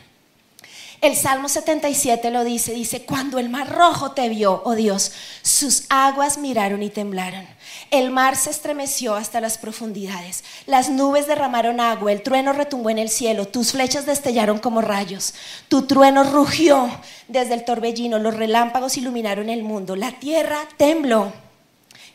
El 1.01 1.17
Salmo 1.17 1.49
77 1.49 2.31
lo 2.31 2.45
dice, 2.45 2.75
dice, 2.75 3.05
cuando 3.05 3.41
el 3.41 3.49
mar 3.49 3.69
rojo 3.71 4.13
te 4.13 4.29
vio, 4.29 4.63
oh 4.65 4.77
Dios, 4.77 5.11
sus 5.43 5.87
aguas 5.89 6.39
miraron 6.39 6.85
y 6.85 6.91
temblaron. 6.91 7.45
El 7.91 8.13
mar 8.13 8.37
se 8.37 8.51
estremeció 8.51 9.17
hasta 9.17 9.41
las 9.41 9.59
profundidades. 9.59 10.45
Las 10.67 10.91
nubes 10.91 11.27
derramaron 11.27 11.81
agua, 11.81 12.13
el 12.13 12.23
trueno 12.23 12.53
retumbó 12.53 12.91
en 12.91 13.01
el 13.01 13.09
cielo, 13.09 13.49
tus 13.49 13.73
flechas 13.73 14.07
destellaron 14.07 14.61
como 14.61 14.81
rayos. 14.81 15.35
Tu 15.67 15.89
trueno 15.89 16.23
rugió 16.23 16.89
desde 17.27 17.55
el 17.55 17.65
torbellino, 17.65 18.21
los 18.21 18.37
relámpagos 18.37 18.97
iluminaron 18.97 19.49
el 19.49 19.65
mundo, 19.65 19.97
la 19.97 20.13
tierra 20.21 20.69
tembló 20.77 21.33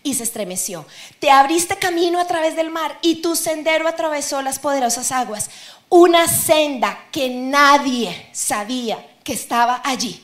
y 0.07 0.13
se 0.13 0.23
estremeció. 0.23 0.85
Te 1.19 1.29
abriste 1.29 1.75
camino 1.75 2.19
a 2.19 2.27
través 2.27 2.55
del 2.55 2.69
mar 2.69 2.97
y 3.01 3.15
tu 3.21 3.35
sendero 3.35 3.87
atravesó 3.87 4.41
las 4.41 4.57
poderosas 4.57 5.11
aguas. 5.11 5.49
Una 5.89 6.27
senda 6.27 6.97
que 7.11 7.29
nadie 7.29 8.29
sabía 8.31 9.05
que 9.23 9.33
estaba 9.33 9.81
allí. 9.83 10.23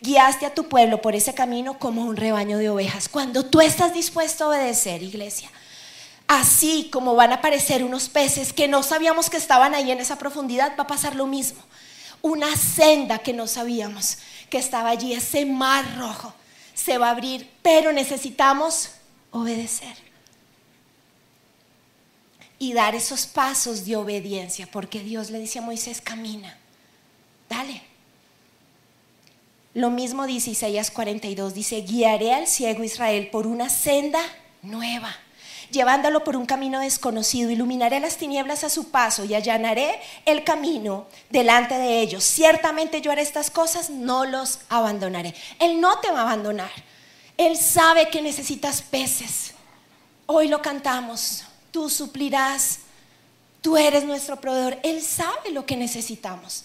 Guiaste 0.00 0.46
a 0.46 0.54
tu 0.54 0.68
pueblo 0.68 1.02
por 1.02 1.16
ese 1.16 1.34
camino 1.34 1.78
como 1.78 2.04
un 2.04 2.16
rebaño 2.16 2.58
de 2.58 2.70
ovejas. 2.70 3.08
Cuando 3.08 3.44
tú 3.44 3.60
estás 3.60 3.92
dispuesto 3.92 4.44
a 4.44 4.48
obedecer, 4.48 5.02
iglesia, 5.02 5.50
así 6.28 6.88
como 6.92 7.16
van 7.16 7.32
a 7.32 7.36
aparecer 7.36 7.82
unos 7.82 8.08
peces 8.08 8.52
que 8.52 8.68
no 8.68 8.84
sabíamos 8.84 9.28
que 9.28 9.38
estaban 9.38 9.74
ahí 9.74 9.90
en 9.90 9.98
esa 9.98 10.18
profundidad, 10.18 10.76
va 10.78 10.84
a 10.84 10.86
pasar 10.86 11.16
lo 11.16 11.26
mismo. 11.26 11.60
Una 12.22 12.56
senda 12.56 13.18
que 13.18 13.32
no 13.32 13.48
sabíamos 13.48 14.18
que 14.50 14.58
estaba 14.58 14.90
allí, 14.90 15.14
ese 15.14 15.44
mar 15.46 15.84
rojo, 15.98 16.32
se 16.74 16.98
va 16.98 17.08
a 17.08 17.10
abrir, 17.10 17.50
pero 17.62 17.92
necesitamos 17.92 18.90
obedecer. 19.36 19.94
Y 22.58 22.72
dar 22.72 22.94
esos 22.94 23.26
pasos 23.26 23.84
de 23.84 23.96
obediencia, 23.96 24.66
porque 24.66 25.00
Dios 25.00 25.30
le 25.30 25.38
dice 25.38 25.58
a 25.58 25.62
Moisés, 25.62 26.00
camina, 26.00 26.56
dale. 27.48 27.82
Lo 29.74 29.90
mismo 29.90 30.26
dice 30.26 30.50
Isaías 30.50 30.90
42, 30.90 31.52
dice, 31.52 31.82
guiaré 31.82 32.32
al 32.32 32.46
ciego 32.46 32.82
Israel 32.82 33.28
por 33.30 33.46
una 33.46 33.68
senda 33.68 34.20
nueva, 34.62 35.14
llevándolo 35.70 36.24
por 36.24 36.34
un 36.34 36.46
camino 36.46 36.80
desconocido, 36.80 37.50
iluminaré 37.50 38.00
las 38.00 38.16
tinieblas 38.16 38.64
a 38.64 38.70
su 38.70 38.90
paso 38.90 39.26
y 39.26 39.34
allanaré 39.34 40.00
el 40.24 40.44
camino 40.44 41.06
delante 41.28 41.74
de 41.74 42.00
ellos. 42.00 42.24
Ciertamente 42.24 43.02
yo 43.02 43.12
haré 43.12 43.20
estas 43.20 43.50
cosas, 43.50 43.90
no 43.90 44.24
los 44.24 44.60
abandonaré. 44.70 45.34
Él 45.58 45.78
no 45.78 46.00
te 46.00 46.10
va 46.10 46.20
a 46.20 46.22
abandonar. 46.22 46.70
Él 47.36 47.56
sabe 47.56 48.08
que 48.08 48.22
necesitas 48.22 48.82
peces. 48.82 49.52
Hoy 50.26 50.48
lo 50.48 50.62
cantamos. 50.62 51.44
Tú 51.70 51.90
suplirás. 51.90 52.80
Tú 53.60 53.76
eres 53.76 54.04
nuestro 54.04 54.40
proveedor. 54.40 54.78
Él 54.82 55.02
sabe 55.02 55.50
lo 55.50 55.66
que 55.66 55.76
necesitamos. 55.76 56.64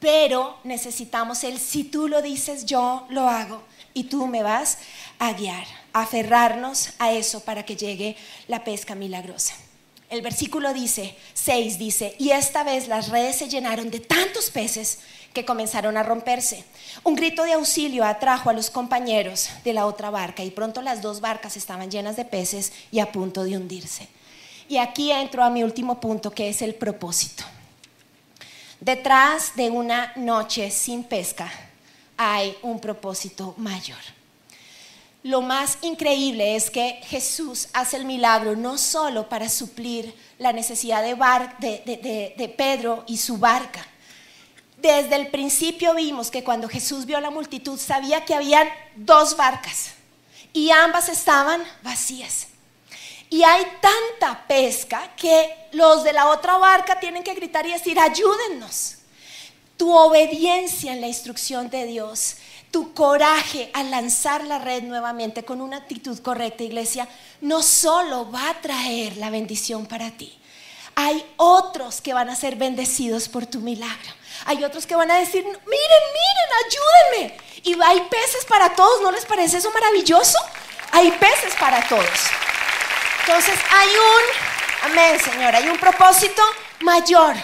Pero 0.00 0.58
necesitamos 0.64 1.44
Él. 1.44 1.58
Si 1.58 1.84
tú 1.84 2.08
lo 2.08 2.22
dices, 2.22 2.64
yo 2.64 3.06
lo 3.10 3.28
hago. 3.28 3.62
Y 3.92 4.04
tú 4.04 4.26
me 4.26 4.42
vas 4.42 4.78
a 5.18 5.32
guiar, 5.32 5.66
a 5.92 6.02
aferrarnos 6.02 6.90
a 6.98 7.12
eso 7.12 7.40
para 7.40 7.64
que 7.64 7.76
llegue 7.76 8.16
la 8.46 8.64
pesca 8.64 8.94
milagrosa. 8.94 9.54
El 10.10 10.22
versículo 10.22 10.72
dice, 10.72 11.14
6 11.34 11.78
dice, 11.78 12.14
y 12.18 12.30
esta 12.30 12.64
vez 12.64 12.88
las 12.88 13.08
redes 13.08 13.36
se 13.36 13.48
llenaron 13.48 13.90
de 13.90 14.00
tantos 14.00 14.50
peces 14.50 15.00
que 15.34 15.44
comenzaron 15.44 15.98
a 15.98 16.02
romperse. 16.02 16.64
Un 17.04 17.14
grito 17.14 17.44
de 17.44 17.52
auxilio 17.52 18.04
atrajo 18.04 18.48
a 18.48 18.54
los 18.54 18.70
compañeros 18.70 19.50
de 19.64 19.74
la 19.74 19.84
otra 19.84 20.08
barca 20.08 20.42
y 20.42 20.50
pronto 20.50 20.80
las 20.80 21.02
dos 21.02 21.20
barcas 21.20 21.58
estaban 21.58 21.90
llenas 21.90 22.16
de 22.16 22.24
peces 22.24 22.72
y 22.90 23.00
a 23.00 23.12
punto 23.12 23.44
de 23.44 23.56
hundirse. 23.56 24.08
Y 24.68 24.78
aquí 24.78 25.12
entro 25.12 25.44
a 25.44 25.50
mi 25.50 25.62
último 25.62 26.00
punto, 26.00 26.30
que 26.30 26.48
es 26.48 26.62
el 26.62 26.74
propósito. 26.74 27.44
Detrás 28.80 29.56
de 29.56 29.70
una 29.70 30.12
noche 30.16 30.70
sin 30.70 31.04
pesca 31.04 31.50
hay 32.16 32.56
un 32.62 32.80
propósito 32.80 33.54
mayor. 33.58 34.17
Lo 35.22 35.42
más 35.42 35.78
increíble 35.82 36.56
es 36.56 36.70
que 36.70 37.00
Jesús 37.04 37.68
hace 37.72 37.96
el 37.96 38.04
milagro 38.04 38.56
no 38.56 38.78
solo 38.78 39.28
para 39.28 39.48
suplir 39.48 40.14
la 40.38 40.52
necesidad 40.52 41.02
de, 41.02 42.34
de 42.36 42.54
Pedro 42.56 43.04
y 43.06 43.16
su 43.16 43.38
barca, 43.38 43.84
desde 44.78 45.16
el 45.16 45.26
principio 45.28 45.92
vimos 45.94 46.30
que 46.30 46.44
cuando 46.44 46.68
Jesús 46.68 47.04
vio 47.04 47.18
a 47.18 47.20
la 47.20 47.30
multitud 47.30 47.78
sabía 47.78 48.24
que 48.24 48.34
habían 48.34 48.68
dos 48.94 49.36
barcas 49.36 49.90
y 50.52 50.70
ambas 50.70 51.08
estaban 51.08 51.62
vacías. 51.82 52.46
Y 53.28 53.42
hay 53.42 53.66
tanta 53.80 54.46
pesca 54.46 55.12
que 55.16 55.68
los 55.72 56.04
de 56.04 56.12
la 56.12 56.28
otra 56.28 56.58
barca 56.58 56.98
tienen 57.00 57.24
que 57.24 57.34
gritar 57.34 57.66
y 57.66 57.72
decir, 57.72 57.98
ayúdennos. 57.98 58.98
Tu 59.76 59.92
obediencia 59.92 60.92
en 60.92 61.00
la 61.00 61.08
instrucción 61.08 61.68
de 61.70 61.84
Dios, 61.84 62.36
tu 62.70 62.92
coraje 62.94 63.70
al 63.72 63.90
lanzar 63.90 64.44
la 64.44 64.58
red 64.58 64.82
nuevamente 64.82 65.44
con 65.44 65.60
una 65.60 65.78
actitud 65.78 66.18
correcta, 66.20 66.62
iglesia, 66.62 67.08
no 67.40 67.62
solo 67.62 68.30
va 68.30 68.50
a 68.50 68.60
traer 68.60 69.16
la 69.16 69.30
bendición 69.30 69.86
para 69.86 70.10
ti, 70.10 70.38
hay 71.00 71.24
otros 71.36 72.00
que 72.00 72.12
van 72.12 72.28
a 72.28 72.34
ser 72.34 72.56
bendecidos 72.56 73.28
por 73.28 73.46
tu 73.46 73.60
milagro. 73.60 74.12
Hay 74.46 74.64
otros 74.64 74.84
que 74.84 74.96
van 74.96 75.08
a 75.12 75.18
decir, 75.18 75.44
miren, 75.44 75.58
miren, 75.64 76.50
ayúdenme. 76.66 77.36
Y 77.62 77.80
hay 77.80 78.00
peces 78.10 78.44
para 78.48 78.74
todos, 78.74 79.00
¿no 79.02 79.12
les 79.12 79.24
parece 79.24 79.58
eso 79.58 79.70
maravilloso? 79.70 80.38
Hay 80.90 81.12
peces 81.12 81.54
para 81.60 81.86
todos. 81.86 82.04
Entonces 83.20 83.54
hay 83.70 83.88
un, 83.88 84.90
amén 84.90 85.20
Señor, 85.20 85.54
hay 85.54 85.68
un 85.68 85.78
propósito 85.78 86.42
mayor. 86.80 87.36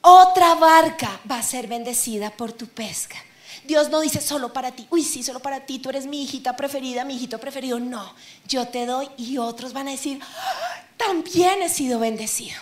Otra 0.00 0.54
barca 0.56 1.20
va 1.30 1.38
a 1.38 1.42
ser 1.44 1.68
bendecida 1.68 2.30
por 2.30 2.52
tu 2.52 2.66
pesca. 2.66 3.22
Dios 3.68 3.90
no 3.90 4.00
dice 4.00 4.22
solo 4.22 4.50
para 4.50 4.72
ti, 4.72 4.86
uy, 4.88 5.04
sí, 5.04 5.22
solo 5.22 5.40
para 5.40 5.66
ti, 5.66 5.78
tú 5.78 5.90
eres 5.90 6.06
mi 6.06 6.22
hijita 6.22 6.56
preferida, 6.56 7.04
mi 7.04 7.16
hijito 7.16 7.38
preferido. 7.38 7.78
No, 7.78 8.14
yo 8.46 8.66
te 8.66 8.86
doy 8.86 9.10
y 9.18 9.36
otros 9.36 9.74
van 9.74 9.88
a 9.88 9.90
decir, 9.90 10.18
ah, 10.22 10.84
también 10.96 11.60
he 11.60 11.68
sido 11.68 11.98
bendecido. 11.98 12.56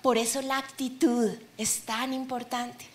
Por 0.00 0.16
eso 0.16 0.40
la 0.40 0.58
actitud 0.58 1.32
es 1.56 1.80
tan 1.80 2.14
importante 2.14 2.86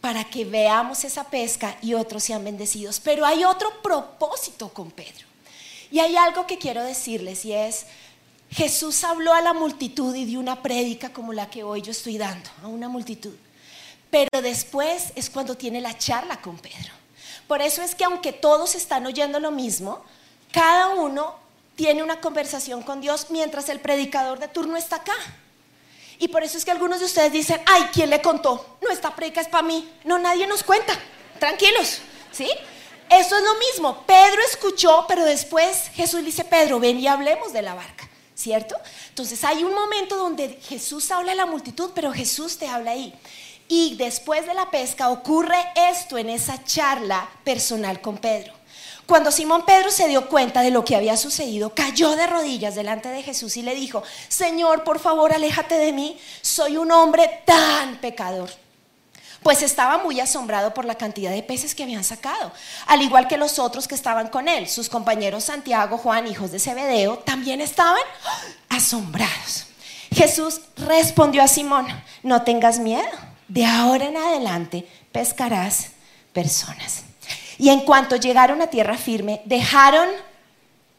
para 0.00 0.22
que 0.22 0.44
veamos 0.44 1.02
esa 1.02 1.24
pesca 1.24 1.76
y 1.82 1.94
otros 1.94 2.22
sean 2.22 2.44
bendecidos. 2.44 3.00
Pero 3.00 3.26
hay 3.26 3.42
otro 3.42 3.82
propósito 3.82 4.68
con 4.68 4.92
Pedro. 4.92 5.26
Y 5.90 5.98
hay 5.98 6.14
algo 6.14 6.46
que 6.46 6.58
quiero 6.58 6.84
decirles 6.84 7.44
y 7.44 7.54
es, 7.54 7.86
Jesús 8.52 9.02
habló 9.02 9.34
a 9.34 9.42
la 9.42 9.52
multitud 9.52 10.14
y 10.14 10.26
dio 10.26 10.38
una 10.38 10.62
prédica 10.62 11.12
como 11.12 11.32
la 11.32 11.50
que 11.50 11.64
hoy 11.64 11.82
yo 11.82 11.90
estoy 11.90 12.18
dando, 12.18 12.48
a 12.62 12.68
una 12.68 12.88
multitud. 12.88 13.34
Pero 14.10 14.42
después 14.42 15.12
es 15.14 15.30
cuando 15.30 15.56
tiene 15.56 15.80
la 15.80 15.96
charla 15.96 16.40
con 16.40 16.58
Pedro. 16.58 16.92
Por 17.46 17.62
eso 17.62 17.82
es 17.82 17.94
que 17.94 18.04
aunque 18.04 18.32
todos 18.32 18.74
están 18.74 19.06
oyendo 19.06 19.40
lo 19.40 19.50
mismo, 19.50 20.02
cada 20.52 20.88
uno 20.88 21.34
tiene 21.76 22.02
una 22.02 22.20
conversación 22.20 22.82
con 22.82 23.00
Dios 23.00 23.26
mientras 23.30 23.68
el 23.68 23.80
predicador 23.80 24.38
de 24.38 24.48
turno 24.48 24.76
está 24.76 24.96
acá. 24.96 25.14
Y 26.18 26.28
por 26.28 26.42
eso 26.42 26.58
es 26.58 26.64
que 26.64 26.70
algunos 26.70 26.98
de 26.98 27.06
ustedes 27.06 27.32
dicen, 27.32 27.60
ay, 27.66 27.88
¿quién 27.92 28.10
le 28.10 28.20
contó? 28.20 28.78
No, 28.82 28.90
esta 28.90 29.14
predica 29.14 29.40
es 29.40 29.48
para 29.48 29.62
mí. 29.62 29.88
No, 30.04 30.18
nadie 30.18 30.46
nos 30.46 30.64
cuenta. 30.64 30.98
Tranquilos, 31.38 32.00
¿sí? 32.32 32.50
Eso 33.08 33.36
es 33.36 33.42
lo 33.44 33.54
mismo. 33.54 34.04
Pedro 34.06 34.42
escuchó, 34.50 35.04
pero 35.08 35.24
después 35.24 35.90
Jesús 35.94 36.24
dice, 36.24 36.44
Pedro, 36.44 36.80
ven 36.80 36.98
y 36.98 37.06
hablemos 37.06 37.52
de 37.52 37.62
la 37.62 37.74
barca, 37.74 38.08
¿cierto? 38.34 38.74
Entonces 39.10 39.42
hay 39.44 39.62
un 39.62 39.74
momento 39.74 40.16
donde 40.16 40.58
Jesús 40.62 41.10
habla 41.10 41.32
a 41.32 41.36
la 41.36 41.46
multitud, 41.46 41.92
pero 41.94 42.12
Jesús 42.12 42.58
te 42.58 42.66
habla 42.66 42.90
ahí. 42.90 43.14
Y 43.68 43.96
después 43.96 44.46
de 44.46 44.54
la 44.54 44.70
pesca 44.70 45.10
ocurre 45.10 45.58
esto 45.76 46.16
en 46.16 46.30
esa 46.30 46.64
charla 46.64 47.28
personal 47.44 48.00
con 48.00 48.16
Pedro. 48.16 48.54
Cuando 49.06 49.30
Simón 49.30 49.64
Pedro 49.64 49.90
se 49.90 50.08
dio 50.08 50.28
cuenta 50.28 50.60
de 50.60 50.70
lo 50.70 50.84
que 50.84 50.96
había 50.96 51.16
sucedido, 51.16 51.74
cayó 51.74 52.14
de 52.14 52.26
rodillas 52.26 52.74
delante 52.74 53.08
de 53.08 53.22
Jesús 53.22 53.56
y 53.56 53.62
le 53.62 53.74
dijo, 53.74 54.02
Señor, 54.28 54.84
por 54.84 54.98
favor, 54.98 55.32
aléjate 55.32 55.76
de 55.76 55.92
mí, 55.92 56.18
soy 56.42 56.76
un 56.76 56.92
hombre 56.92 57.42
tan 57.46 57.96
pecador. 58.00 58.50
Pues 59.42 59.62
estaba 59.62 59.98
muy 59.98 60.20
asombrado 60.20 60.74
por 60.74 60.84
la 60.84 60.96
cantidad 60.96 61.30
de 61.30 61.42
peces 61.42 61.74
que 61.74 61.84
habían 61.84 62.04
sacado, 62.04 62.52
al 62.86 63.00
igual 63.00 63.28
que 63.28 63.38
los 63.38 63.58
otros 63.58 63.88
que 63.88 63.94
estaban 63.94 64.28
con 64.28 64.46
él. 64.46 64.68
Sus 64.68 64.90
compañeros 64.90 65.44
Santiago, 65.44 65.96
Juan, 65.96 66.26
hijos 66.26 66.50
de 66.50 66.58
Zebedeo, 66.58 67.18
también 67.20 67.60
estaban 67.60 68.02
asombrados. 68.68 69.68
Jesús 70.10 70.60
respondió 70.76 71.42
a 71.42 71.48
Simón, 71.48 71.86
no 72.22 72.42
tengas 72.42 72.78
miedo, 72.78 73.08
de 73.48 73.64
ahora 73.64 74.06
en 74.06 74.16
adelante 74.16 74.86
pescarás 75.10 75.88
personas. 76.32 77.04
Y 77.58 77.70
en 77.70 77.80
cuanto 77.80 78.16
llegaron 78.16 78.62
a 78.62 78.68
tierra 78.68 78.96
firme, 78.96 79.42
dejaron 79.44 80.08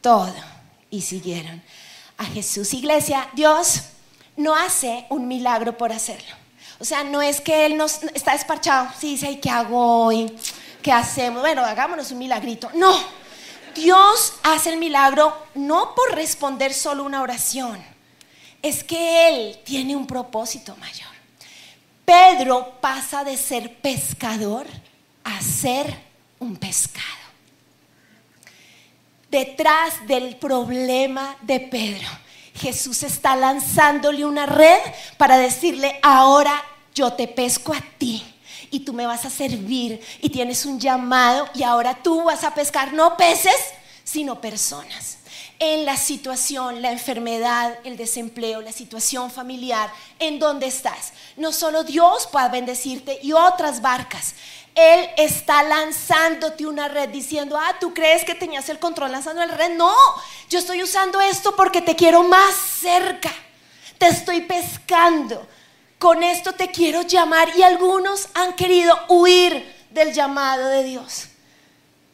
todo 0.02 0.36
y 0.90 1.02
siguieron 1.02 1.62
a 2.18 2.26
Jesús. 2.26 2.74
Iglesia, 2.74 3.30
Dios 3.34 3.84
no 4.36 4.56
hace 4.56 5.06
un 5.10 5.28
milagro 5.28 5.78
por 5.78 5.92
hacerlo. 5.92 6.36
O 6.80 6.86
sea, 6.86 7.04
no 7.04 7.22
es 7.22 7.42
que 7.42 7.66
Él 7.66 7.78
nos 7.78 8.04
está 8.14 8.34
desparchado, 8.34 8.90
sí, 9.00 9.12
dice, 9.12 9.40
¿qué 9.40 9.50
hago 9.50 10.06
hoy? 10.06 10.34
¿Qué 10.82 10.92
hacemos? 10.92 11.42
Bueno, 11.42 11.64
hagámonos 11.64 12.12
un 12.12 12.20
milagrito. 12.20 12.70
No, 12.74 12.98
Dios 13.76 14.34
hace 14.44 14.72
el 14.72 14.78
milagro 14.78 15.38
no 15.56 15.94
por 15.94 16.16
responder 16.16 16.74
solo 16.74 17.04
una 17.04 17.22
oración, 17.22 17.84
es 18.62 18.84
que 18.84 19.30
Él 19.30 19.60
tiene 19.64 19.96
un 19.96 20.08
propósito 20.08 20.76
mayor. 20.78 21.09
Pedro 22.10 22.74
pasa 22.82 23.24
de 23.24 23.38
ser 23.38 23.72
pescador 23.82 24.66
a 25.24 25.40
ser 25.44 25.96
un 26.40 26.56
pescado. 26.56 27.06
Detrás 29.30 30.08
del 30.08 30.36
problema 30.38 31.36
de 31.42 31.60
Pedro, 31.60 32.08
Jesús 32.56 33.04
está 33.04 33.36
lanzándole 33.36 34.26
una 34.26 34.48
red 34.48 34.80
para 35.18 35.38
decirle, 35.38 36.00
ahora 36.02 36.64
yo 36.96 37.14
te 37.14 37.28
pesco 37.28 37.74
a 37.76 37.82
ti 38.00 38.26
y 38.72 38.80
tú 38.80 38.92
me 38.92 39.06
vas 39.06 39.26
a 39.26 39.30
servir 39.30 40.02
y 40.20 40.32
tienes 40.32 40.66
un 40.66 40.80
llamado 40.80 41.48
y 41.54 41.62
ahora 41.62 41.94
tú 42.02 42.24
vas 42.24 42.44
a 42.44 42.56
pescar 42.56 42.92
no 42.92 43.18
peces, 43.18 43.54
sino 44.04 44.42
personas. 44.42 45.19
En 45.60 45.86
la 45.86 45.98
situación, 45.98 46.82
la 46.82 46.92
enfermedad, 46.92 47.78
el 47.84 47.98
desempleo, 47.98 48.62
la 48.62 48.72
situación 48.72 49.30
familiar, 49.30 49.92
en 50.18 50.40
donde 50.40 50.68
estás. 50.68 51.12
No 51.36 51.52
solo 51.52 51.84
Dios 51.84 52.28
puede 52.32 52.50
bendecirte 52.50 53.20
y 53.22 53.34
otras 53.34 53.82
barcas. 53.82 54.36
Él 54.74 55.10
está 55.18 55.62
lanzándote 55.64 56.66
una 56.66 56.88
red 56.88 57.10
diciendo, 57.10 57.58
ah, 57.58 57.76
tú 57.80 57.94
crees 57.94 58.24
que 58.24 58.36
tenías 58.36 58.70
el 58.70 58.80
control 58.80 59.12
lanzando 59.12 59.46
la 59.46 59.56
red. 59.56 59.76
No, 59.76 59.94
yo 60.50 60.60
estoy 60.60 60.82
usando 60.82 61.20
esto 61.20 61.56
porque 61.56 61.82
te 61.82 61.96
quiero 61.96 62.24
más 62.24 62.56
cerca. 62.56 63.32
Te 63.98 64.08
estoy 64.08 64.42
pescando 64.42 65.46
con 66.00 66.24
esto 66.24 66.54
te 66.54 66.72
quiero 66.72 67.02
llamar 67.02 67.50
y 67.58 67.62
algunos 67.62 68.30
han 68.34 68.56
querido 68.56 68.98
huir 69.10 69.76
del 69.92 70.14
llamado 70.14 70.66
de 70.68 70.84
Dios. 70.84 71.29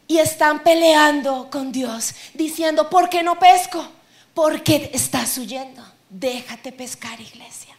Y 0.08 0.20
están 0.20 0.64
peleando 0.64 1.50
con 1.50 1.72
Dios, 1.72 2.14
diciendo, 2.34 2.90
¿por 2.90 3.10
qué 3.10 3.24
no 3.24 3.40
pesco? 3.40 3.86
Porque 4.34 4.92
estás 4.94 5.38
huyendo. 5.38 5.84
Déjate 6.10 6.72
pescar, 6.72 7.20
iglesia. 7.20 7.76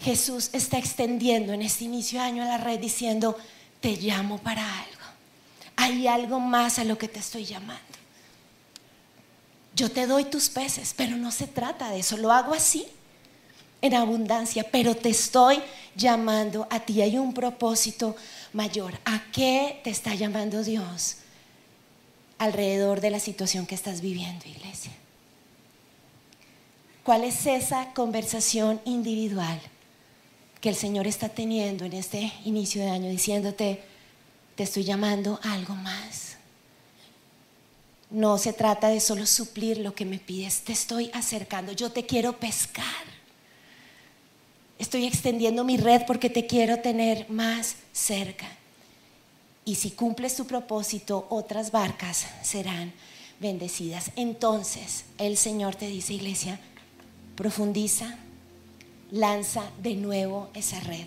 Jesús 0.00 0.50
está 0.52 0.78
extendiendo 0.78 1.52
en 1.52 1.62
este 1.62 1.84
inicio 1.84 2.20
de 2.20 2.26
año 2.26 2.44
la 2.44 2.58
red 2.58 2.78
diciendo, 2.78 3.36
te 3.80 3.96
llamo 3.96 4.38
para 4.38 4.62
algo. 4.62 4.96
Hay 5.76 6.06
algo 6.06 6.40
más 6.40 6.78
a 6.78 6.84
lo 6.84 6.98
que 6.98 7.08
te 7.08 7.20
estoy 7.20 7.44
llamando. 7.44 7.82
Yo 9.74 9.90
te 9.90 10.06
doy 10.06 10.24
tus 10.24 10.48
peces, 10.48 10.94
pero 10.96 11.16
no 11.16 11.30
se 11.30 11.46
trata 11.46 11.90
de 11.90 12.00
eso. 12.00 12.16
Lo 12.16 12.32
hago 12.32 12.54
así 12.54 12.86
en 13.82 13.94
abundancia, 13.94 14.66
pero 14.70 14.96
te 14.96 15.10
estoy 15.10 15.62
llamando 15.94 16.66
a 16.70 16.80
ti. 16.80 17.02
Hay 17.02 17.18
un 17.18 17.34
propósito 17.34 18.16
mayor. 18.56 18.98
¿A 19.04 19.22
qué 19.32 19.80
te 19.84 19.90
está 19.90 20.14
llamando 20.14 20.64
Dios 20.64 21.18
alrededor 22.38 23.00
de 23.00 23.10
la 23.10 23.20
situación 23.20 23.66
que 23.66 23.74
estás 23.74 24.00
viviendo, 24.00 24.48
iglesia? 24.48 24.92
¿Cuál 27.04 27.22
es 27.22 27.46
esa 27.46 27.92
conversación 27.92 28.80
individual 28.84 29.60
que 30.60 30.70
el 30.70 30.74
Señor 30.74 31.06
está 31.06 31.28
teniendo 31.28 31.84
en 31.84 31.92
este 31.92 32.32
inicio 32.44 32.82
de 32.82 32.90
año 32.90 33.10
diciéndote, 33.10 33.84
te 34.56 34.62
estoy 34.62 34.84
llamando 34.84 35.38
a 35.44 35.52
algo 35.52 35.74
más? 35.74 36.36
No 38.10 38.38
se 38.38 38.52
trata 38.52 38.88
de 38.88 39.00
solo 39.00 39.26
suplir 39.26 39.78
lo 39.78 39.94
que 39.94 40.06
me 40.06 40.18
pides, 40.18 40.62
te 40.62 40.72
estoy 40.72 41.10
acercando, 41.12 41.72
yo 41.72 41.92
te 41.92 42.06
quiero 42.06 42.38
pescar. 42.38 43.15
Estoy 44.78 45.06
extendiendo 45.06 45.64
mi 45.64 45.76
red 45.76 46.02
porque 46.06 46.28
te 46.28 46.46
quiero 46.46 46.80
tener 46.80 47.28
más 47.30 47.76
cerca. 47.92 48.46
Y 49.64 49.76
si 49.76 49.90
cumples 49.90 50.36
tu 50.36 50.46
propósito, 50.46 51.26
otras 51.30 51.72
barcas 51.72 52.26
serán 52.42 52.92
bendecidas. 53.40 54.10
Entonces 54.16 55.04
el 55.18 55.36
Señor 55.36 55.74
te 55.74 55.88
dice, 55.88 56.14
iglesia, 56.14 56.60
profundiza, 57.36 58.16
lanza 59.10 59.64
de 59.82 59.94
nuevo 59.94 60.50
esa 60.54 60.80
red. 60.80 61.06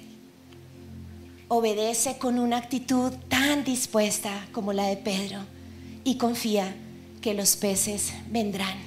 Obedece 1.47 2.17
con 2.17 2.39
una 2.39 2.57
actitud 2.57 3.13
tan 3.27 3.63
dispuesta 3.63 4.47
como 4.51 4.73
la 4.73 4.87
de 4.87 4.97
Pedro 4.97 5.39
y 6.03 6.17
confía 6.17 6.75
que 7.21 7.33
los 7.33 7.55
peces 7.55 8.13
vendrán. 8.29 8.77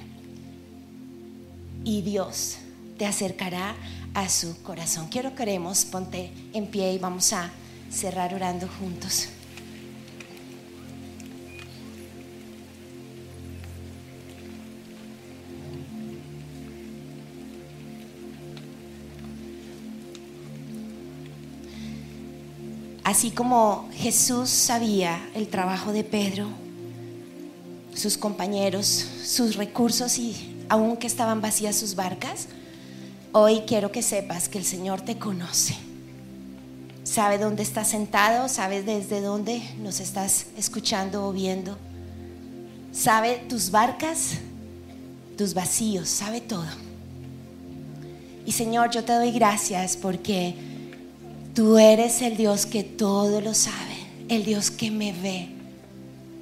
Y 1.83 2.01
Dios 2.01 2.57
te 2.97 3.05
acercará 3.05 3.75
a 4.13 4.29
su 4.29 4.61
corazón. 4.61 5.07
Quiero 5.09 5.35
que 5.35 5.43
oremos, 5.43 5.85
ponte 5.85 6.31
en 6.53 6.67
pie 6.67 6.93
y 6.93 6.97
vamos 6.97 7.33
a 7.33 7.51
cerrar 7.89 8.33
orando 8.33 8.67
juntos. 8.79 9.29
Así 23.03 23.31
como 23.31 23.89
Jesús 23.93 24.49
sabía 24.49 25.29
el 25.35 25.47
trabajo 25.47 25.91
de 25.91 26.03
Pedro, 26.03 26.47
sus 27.93 28.17
compañeros, 28.17 28.87
sus 28.87 29.55
recursos 29.55 30.17
y 30.17 30.65
aún 30.69 30.97
que 30.97 31.05
estaban 31.05 31.41
vacías 31.41 31.75
sus 31.75 31.95
barcas, 31.95 32.47
Hoy 33.35 33.63
quiero 33.65 33.91
que 33.91 34.03
sepas 34.03 34.47
que 34.47 34.59
el 34.59 34.63
Señor 34.63 35.01
te 35.01 35.17
conoce. 35.17 35.75
Sabe 37.03 37.39
dónde 37.39 37.63
estás 37.63 37.89
sentado, 37.89 38.47
sabe 38.47 38.83
desde 38.83 39.21
dónde 39.21 39.59
nos 39.79 39.99
estás 40.01 40.45
escuchando 40.55 41.27
o 41.27 41.33
viendo. 41.33 41.75
Sabe 42.91 43.43
tus 43.49 43.71
barcas, 43.71 44.33
tus 45.35 45.55
vacíos, 45.55 46.09
sabe 46.09 46.41
todo. 46.41 46.67
Y 48.45 48.51
Señor, 48.51 48.91
yo 48.91 49.03
te 49.03 49.13
doy 49.13 49.31
gracias 49.31 49.97
porque 49.97 50.53
tú 51.55 51.79
eres 51.79 52.21
el 52.21 52.37
Dios 52.37 52.67
que 52.67 52.83
todo 52.83 53.41
lo 53.41 53.55
sabe, 53.55 53.97
el 54.29 54.45
Dios 54.45 54.69
que 54.69 54.91
me 54.91 55.11
ve, 55.11 55.49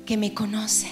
que 0.05 0.17
me 0.17 0.33
conoce, 0.33 0.89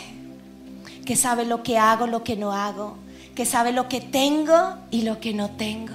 que 1.04 1.18
sabe 1.18 1.44
lo 1.44 1.62
que 1.62 1.78
hago, 1.78 2.08
lo 2.08 2.24
que 2.24 2.38
no 2.38 2.54
hago, 2.54 2.96
que 3.36 3.46
sabe 3.46 3.72
lo 3.72 3.88
que 3.88 4.02
tengo 4.02 4.76
y 4.92 5.04
lo 5.04 5.20
que 5.20 5.34
no 5.34 5.50
tengo. 5.52 5.94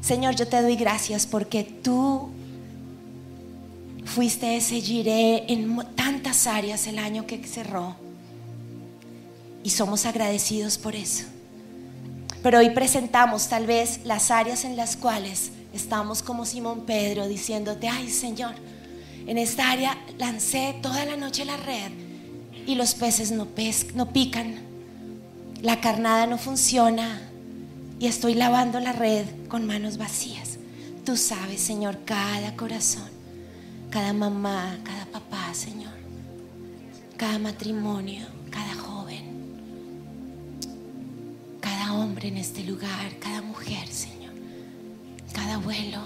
Señor, 0.00 0.36
yo 0.36 0.46
te 0.46 0.60
doy 0.60 0.76
gracias 0.76 1.26
porque 1.26 1.64
tú 1.64 2.28
fuiste 4.04 4.56
ese 4.56 4.80
giré 4.80 5.50
en 5.50 5.76
tantas 5.94 6.46
áreas 6.46 6.86
el 6.86 6.98
año 6.98 7.26
que 7.26 7.42
cerró. 7.46 7.96
Y 9.62 9.70
somos 9.70 10.04
agradecidos 10.04 10.76
por 10.76 10.94
eso. 10.94 11.24
Pero 12.42 12.58
hoy 12.58 12.70
presentamos 12.70 13.48
tal 13.48 13.66
vez 13.66 14.00
las 14.04 14.30
áreas 14.30 14.64
en 14.66 14.76
las 14.76 14.96
cuales 14.96 15.52
estamos 15.72 16.22
como 16.22 16.44
Simón 16.44 16.82
Pedro 16.84 17.26
diciéndote, 17.26 17.88
ay 17.88 18.10
Señor, 18.10 18.54
en 19.26 19.38
esta 19.38 19.70
área 19.70 19.98
lancé 20.18 20.76
toda 20.82 21.06
la 21.06 21.16
noche 21.16 21.46
la 21.46 21.56
red 21.56 21.90
y 22.66 22.74
los 22.74 22.94
peces 22.94 23.30
no, 23.30 23.48
no 23.94 24.12
pican 24.12 24.73
la 25.64 25.80
carnada 25.80 26.26
no 26.26 26.36
funciona 26.36 27.22
y 27.98 28.06
estoy 28.06 28.34
lavando 28.34 28.80
la 28.80 28.92
red 28.92 29.24
con 29.48 29.66
manos 29.66 29.96
vacías. 29.96 30.58
Tú 31.06 31.16
sabes, 31.16 31.58
Señor, 31.58 32.00
cada 32.04 32.54
corazón, 32.54 33.08
cada 33.88 34.12
mamá, 34.12 34.78
cada 34.84 35.06
papá, 35.06 35.54
Señor, 35.54 35.94
cada 37.16 37.38
matrimonio, 37.38 38.26
cada 38.50 38.74
joven, 38.74 39.24
cada 41.62 41.94
hombre 41.94 42.28
en 42.28 42.36
este 42.36 42.62
lugar, 42.62 43.18
cada 43.18 43.40
mujer, 43.40 43.88
Señor, 43.88 44.34
cada 45.32 45.54
abuelo. 45.54 46.02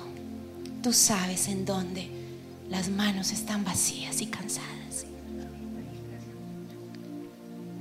Tú 0.84 0.92
sabes 0.92 1.48
en 1.48 1.64
dónde 1.64 2.08
las 2.70 2.88
manos 2.88 3.32
están 3.32 3.64
vacías 3.64 4.20
y 4.20 4.26
cansadas. 4.26 4.77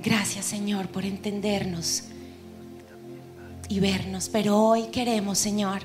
Gracias 0.02 0.44
Señor 0.44 0.88
por 0.88 1.04
entendernos 1.04 2.04
y 3.68 3.80
vernos. 3.80 4.28
Pero 4.28 4.58
hoy 4.58 4.84
queremos, 4.84 5.38
Señor, 5.38 5.80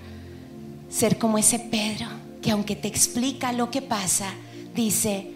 ser 0.89 1.17
como 1.17 1.37
ese 1.37 1.59
Pedro 1.59 2.07
que 2.41 2.51
aunque 2.51 2.75
te 2.75 2.87
explica 2.87 3.53
lo 3.53 3.71
que 3.71 3.81
pasa, 3.81 4.27
dice, 4.75 5.31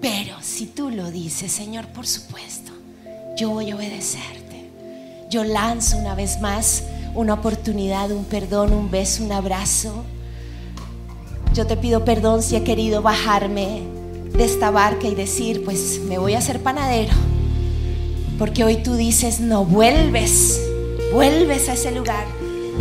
pero 0.00 0.36
si 0.40 0.66
tú 0.66 0.90
lo 0.90 1.10
dices, 1.10 1.52
Señor, 1.52 1.88
por 1.88 2.06
supuesto, 2.06 2.72
yo 3.36 3.50
voy 3.50 3.70
a 3.70 3.76
obedecerte. 3.76 4.70
Yo 5.30 5.44
lanzo 5.44 5.98
una 5.98 6.14
vez 6.14 6.40
más 6.40 6.84
una 7.14 7.34
oportunidad, 7.34 8.10
un 8.10 8.24
perdón, 8.24 8.72
un 8.72 8.90
beso, 8.90 9.22
un 9.22 9.32
abrazo. 9.32 10.04
Yo 11.52 11.66
te 11.66 11.76
pido 11.76 12.04
perdón 12.04 12.42
si 12.42 12.56
he 12.56 12.64
querido 12.64 13.02
bajarme 13.02 13.82
de 14.32 14.44
esta 14.44 14.70
barca 14.70 15.06
y 15.06 15.14
decir, 15.14 15.64
pues 15.64 16.00
me 16.06 16.18
voy 16.18 16.34
a 16.34 16.38
hacer 16.38 16.62
panadero 16.62 17.14
porque 18.38 18.64
hoy 18.64 18.76
tú 18.76 18.94
dices, 18.94 19.40
no 19.40 19.64
vuelves, 19.64 20.60
vuelves 21.12 21.68
a 21.68 21.74
ese 21.74 21.92
lugar. 21.92 22.24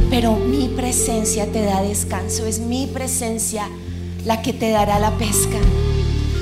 Pero 0.10 0.36
mi 0.36 0.68
presencia 0.68 1.52
te 1.52 1.64
da 1.64 1.82
descanso. 1.82 2.46
Es 2.46 2.60
mi 2.60 2.88
presencia 2.88 3.68
la 4.26 4.42
que 4.42 4.54
te 4.54 4.70
dará 4.70 5.00
la 5.00 5.12
pesca. 5.12 5.58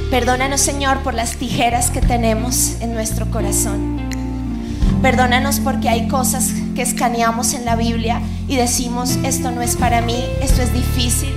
Perdónanos, 0.09 0.61
Señor, 0.61 0.99
por 0.99 1.13
las 1.13 1.37
tijeras 1.37 1.89
que 1.89 2.01
tenemos 2.01 2.75
en 2.81 2.93
nuestro 2.93 3.29
corazón. 3.29 4.01
Perdónanos 5.01 5.59
porque 5.59 5.89
hay 5.89 6.07
cosas 6.07 6.51
que 6.75 6.81
escaneamos 6.81 7.53
en 7.53 7.65
la 7.65 7.75
Biblia 7.75 8.21
y 8.47 8.55
decimos, 8.55 9.17
esto 9.23 9.51
no 9.51 9.61
es 9.61 9.75
para 9.75 10.01
mí, 10.01 10.23
esto 10.41 10.61
es 10.61 10.73
difícil. 10.73 11.33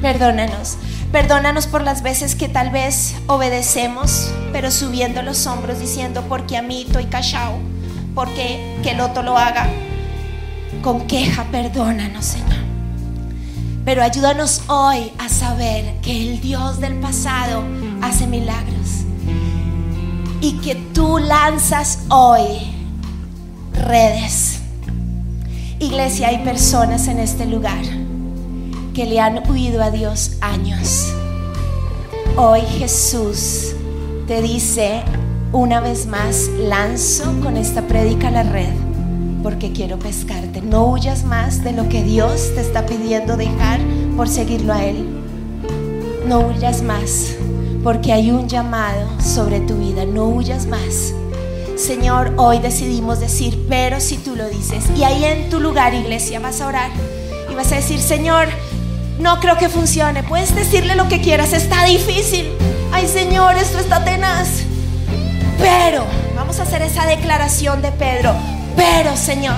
Perdónanos. 0.00 0.76
Perdónanos 1.12 1.66
por 1.66 1.82
las 1.82 2.02
veces 2.02 2.34
que 2.34 2.48
tal 2.48 2.70
vez 2.70 3.14
obedecemos, 3.26 4.32
pero 4.50 4.70
subiendo 4.70 5.22
los 5.22 5.46
hombros 5.46 5.78
diciendo, 5.78 6.24
porque 6.26 6.56
a 6.56 6.62
mí 6.62 6.84
estoy 6.86 7.04
cachao, 7.04 7.58
porque 8.14 8.78
que 8.82 8.92
el 8.92 9.00
otro 9.00 9.22
lo 9.22 9.36
haga. 9.36 9.68
Con 10.80 11.06
queja, 11.06 11.44
perdónanos, 11.52 12.24
Señor. 12.24 12.62
Pero 13.84 14.02
ayúdanos 14.02 14.62
hoy 14.68 15.12
a 15.18 15.28
saber 15.28 15.96
que 16.00 16.30
el 16.30 16.40
Dios 16.40 16.80
del 16.80 16.94
pasado 16.94 17.62
hace 18.00 18.26
milagros 18.26 19.04
y 20.40 20.54
que 20.60 20.76
tú 20.94 21.18
lanzas 21.18 21.98
hoy 22.08 22.72
redes. 23.74 24.60
Iglesia, 25.78 26.28
hay 26.28 26.38
personas 26.38 27.06
en 27.06 27.18
este 27.18 27.44
lugar 27.44 27.82
que 28.94 29.06
le 29.06 29.20
han 29.20 29.48
huido 29.50 29.82
a 29.82 29.90
Dios 29.90 30.32
años. 30.40 31.12
Hoy 32.36 32.60
Jesús 32.78 33.74
te 34.26 34.42
dice 34.42 35.02
una 35.52 35.80
vez 35.80 36.06
más, 36.06 36.48
lanzo 36.58 37.24
con 37.42 37.56
esta 37.56 37.82
prédica 37.82 38.30
la 38.30 38.42
red 38.42 38.72
porque 39.42 39.72
quiero 39.72 39.98
pescarte. 39.98 40.60
No 40.62 40.86
huyas 40.90 41.24
más 41.24 41.64
de 41.64 41.72
lo 41.72 41.88
que 41.88 42.02
Dios 42.02 42.52
te 42.54 42.60
está 42.60 42.86
pidiendo 42.86 43.36
dejar 43.36 43.80
por 44.16 44.28
seguirlo 44.28 44.72
a 44.72 44.84
Él. 44.84 45.08
No 46.26 46.40
huyas 46.40 46.82
más 46.82 47.34
porque 47.82 48.12
hay 48.12 48.30
un 48.30 48.48
llamado 48.48 49.08
sobre 49.20 49.60
tu 49.60 49.74
vida. 49.74 50.04
No 50.04 50.28
huyas 50.28 50.66
más. 50.66 51.12
Señor, 51.76 52.32
hoy 52.36 52.58
decidimos 52.58 53.20
decir, 53.20 53.66
pero 53.68 54.00
si 54.00 54.16
tú 54.18 54.36
lo 54.36 54.48
dices. 54.48 54.84
Y 54.96 55.02
ahí 55.02 55.24
en 55.24 55.50
tu 55.50 55.60
lugar, 55.60 55.94
iglesia, 55.94 56.38
vas 56.38 56.60
a 56.60 56.68
orar 56.68 56.90
y 57.50 57.54
vas 57.54 57.72
a 57.72 57.76
decir, 57.76 57.98
Señor, 57.98 58.48
no 59.18 59.40
creo 59.40 59.56
que 59.56 59.68
funcione. 59.68 60.22
Puedes 60.22 60.54
decirle 60.54 60.94
lo 60.94 61.08
que 61.08 61.20
quieras, 61.20 61.52
está 61.52 61.84
difícil. 61.84 62.50
Ay, 62.92 63.06
Señor, 63.08 63.56
esto 63.56 63.78
está 63.78 64.04
tenaz. 64.04 64.48
Pero, 65.58 66.04
vamos 66.34 66.58
a 66.58 66.62
hacer 66.62 66.82
esa 66.82 67.06
declaración 67.06 67.82
de 67.82 67.92
Pedro. 67.92 68.34
Pero, 68.76 69.16
Señor, 69.16 69.56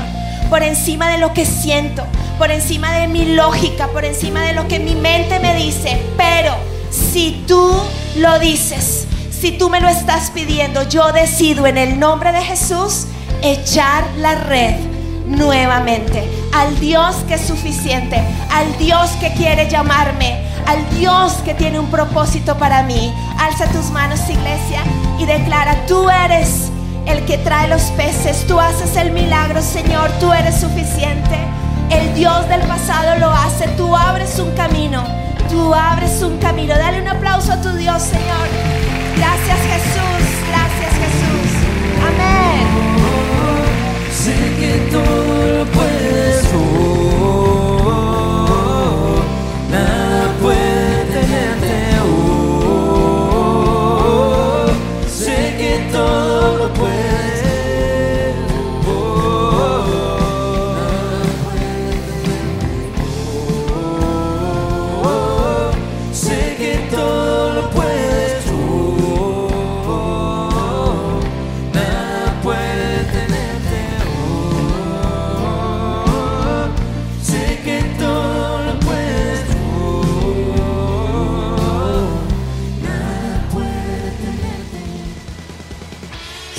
por 0.51 0.63
encima 0.63 1.09
de 1.09 1.19
lo 1.19 1.33
que 1.33 1.47
siento, 1.47 2.05
por 2.39 2.51
encima 2.51 2.93
de 2.93 3.09
mi 3.09 3.35
lógica, 3.35 3.89
por 3.89 4.05
encima 4.05 4.43
de 4.43 4.53
lo 4.53 4.69
que 4.69 4.79
mi 4.79 4.95
mente 4.95 5.41
me 5.41 5.55
dice, 5.55 6.01
pero 6.17 6.55
si 6.91 7.45
tú 7.47 7.73
lo 8.17 8.39
dices, 8.39 9.07
si 9.31 9.53
tú 9.53 9.71
me 9.71 9.81
lo 9.81 9.89
estás 9.89 10.31
pidiendo, 10.31 10.83
yo 10.89 11.13
decido 11.13 11.67
en 11.67 11.79
el 11.79 11.99
nombre 11.99 12.33
de 12.33 12.43
Jesús 12.43 13.07
echar 13.43 14.05
la 14.17 14.35
red 14.35 14.75
nuevamente 15.27 16.29
al 16.55 16.79
Dios 16.79 17.17
que 17.27 17.35
es 17.35 17.47
suficiente, 17.47 18.23
al 18.51 18.79
Dios 18.79 19.11
que 19.21 19.33
quiere 19.35 19.69
llamarme, 19.69 20.41
al 20.67 20.89
Dios 20.97 21.33
que 21.45 21.53
tiene 21.53 21.81
un 21.81 21.91
propósito 21.91 22.57
para 22.57 22.85
mí. 22.85 23.13
Alza 23.39 23.67
tus 23.67 23.91
manos, 23.91 24.21
iglesia, 24.31 24.83
y 25.19 25.27
declara, 25.27 25.85
tú 25.87 26.09
eres 26.09 26.71
el 27.07 27.25
que 27.25 27.39
trae 27.39 27.69
los 27.69 27.83
peces, 27.97 28.47
tú 28.47 28.59
haces 28.59 28.97
el 28.97 29.11
milagro, 29.11 29.61
Señor, 29.61 30.11
tú 30.21 30.33
eres 30.33 30.61
suficiente. 30.61 31.37
El 31.91 32.15
Dios 32.15 32.49
del 32.49 32.63
pasado 32.63 33.19
lo 33.19 33.31
hace, 33.31 33.67
tú 33.77 33.95
abres 33.95 34.39
un 34.39 34.51
camino, 34.53 35.05
tú 35.51 35.75
abres 35.75 36.23
un 36.23 36.39
camino. 36.39 36.75
Dale 36.79 37.03
un 37.03 37.09
aplauso 37.09 37.53
a 37.53 37.61
tu 37.61 37.71
Dios, 37.73 38.01
Señor. 38.01 38.49
Gracias 39.17 39.59
Jesús, 39.59 40.25
gracias 40.49 40.93
Jesús. 41.03 41.51
Amén. 42.09 42.65
Sé 44.13 44.35
que 44.59 44.91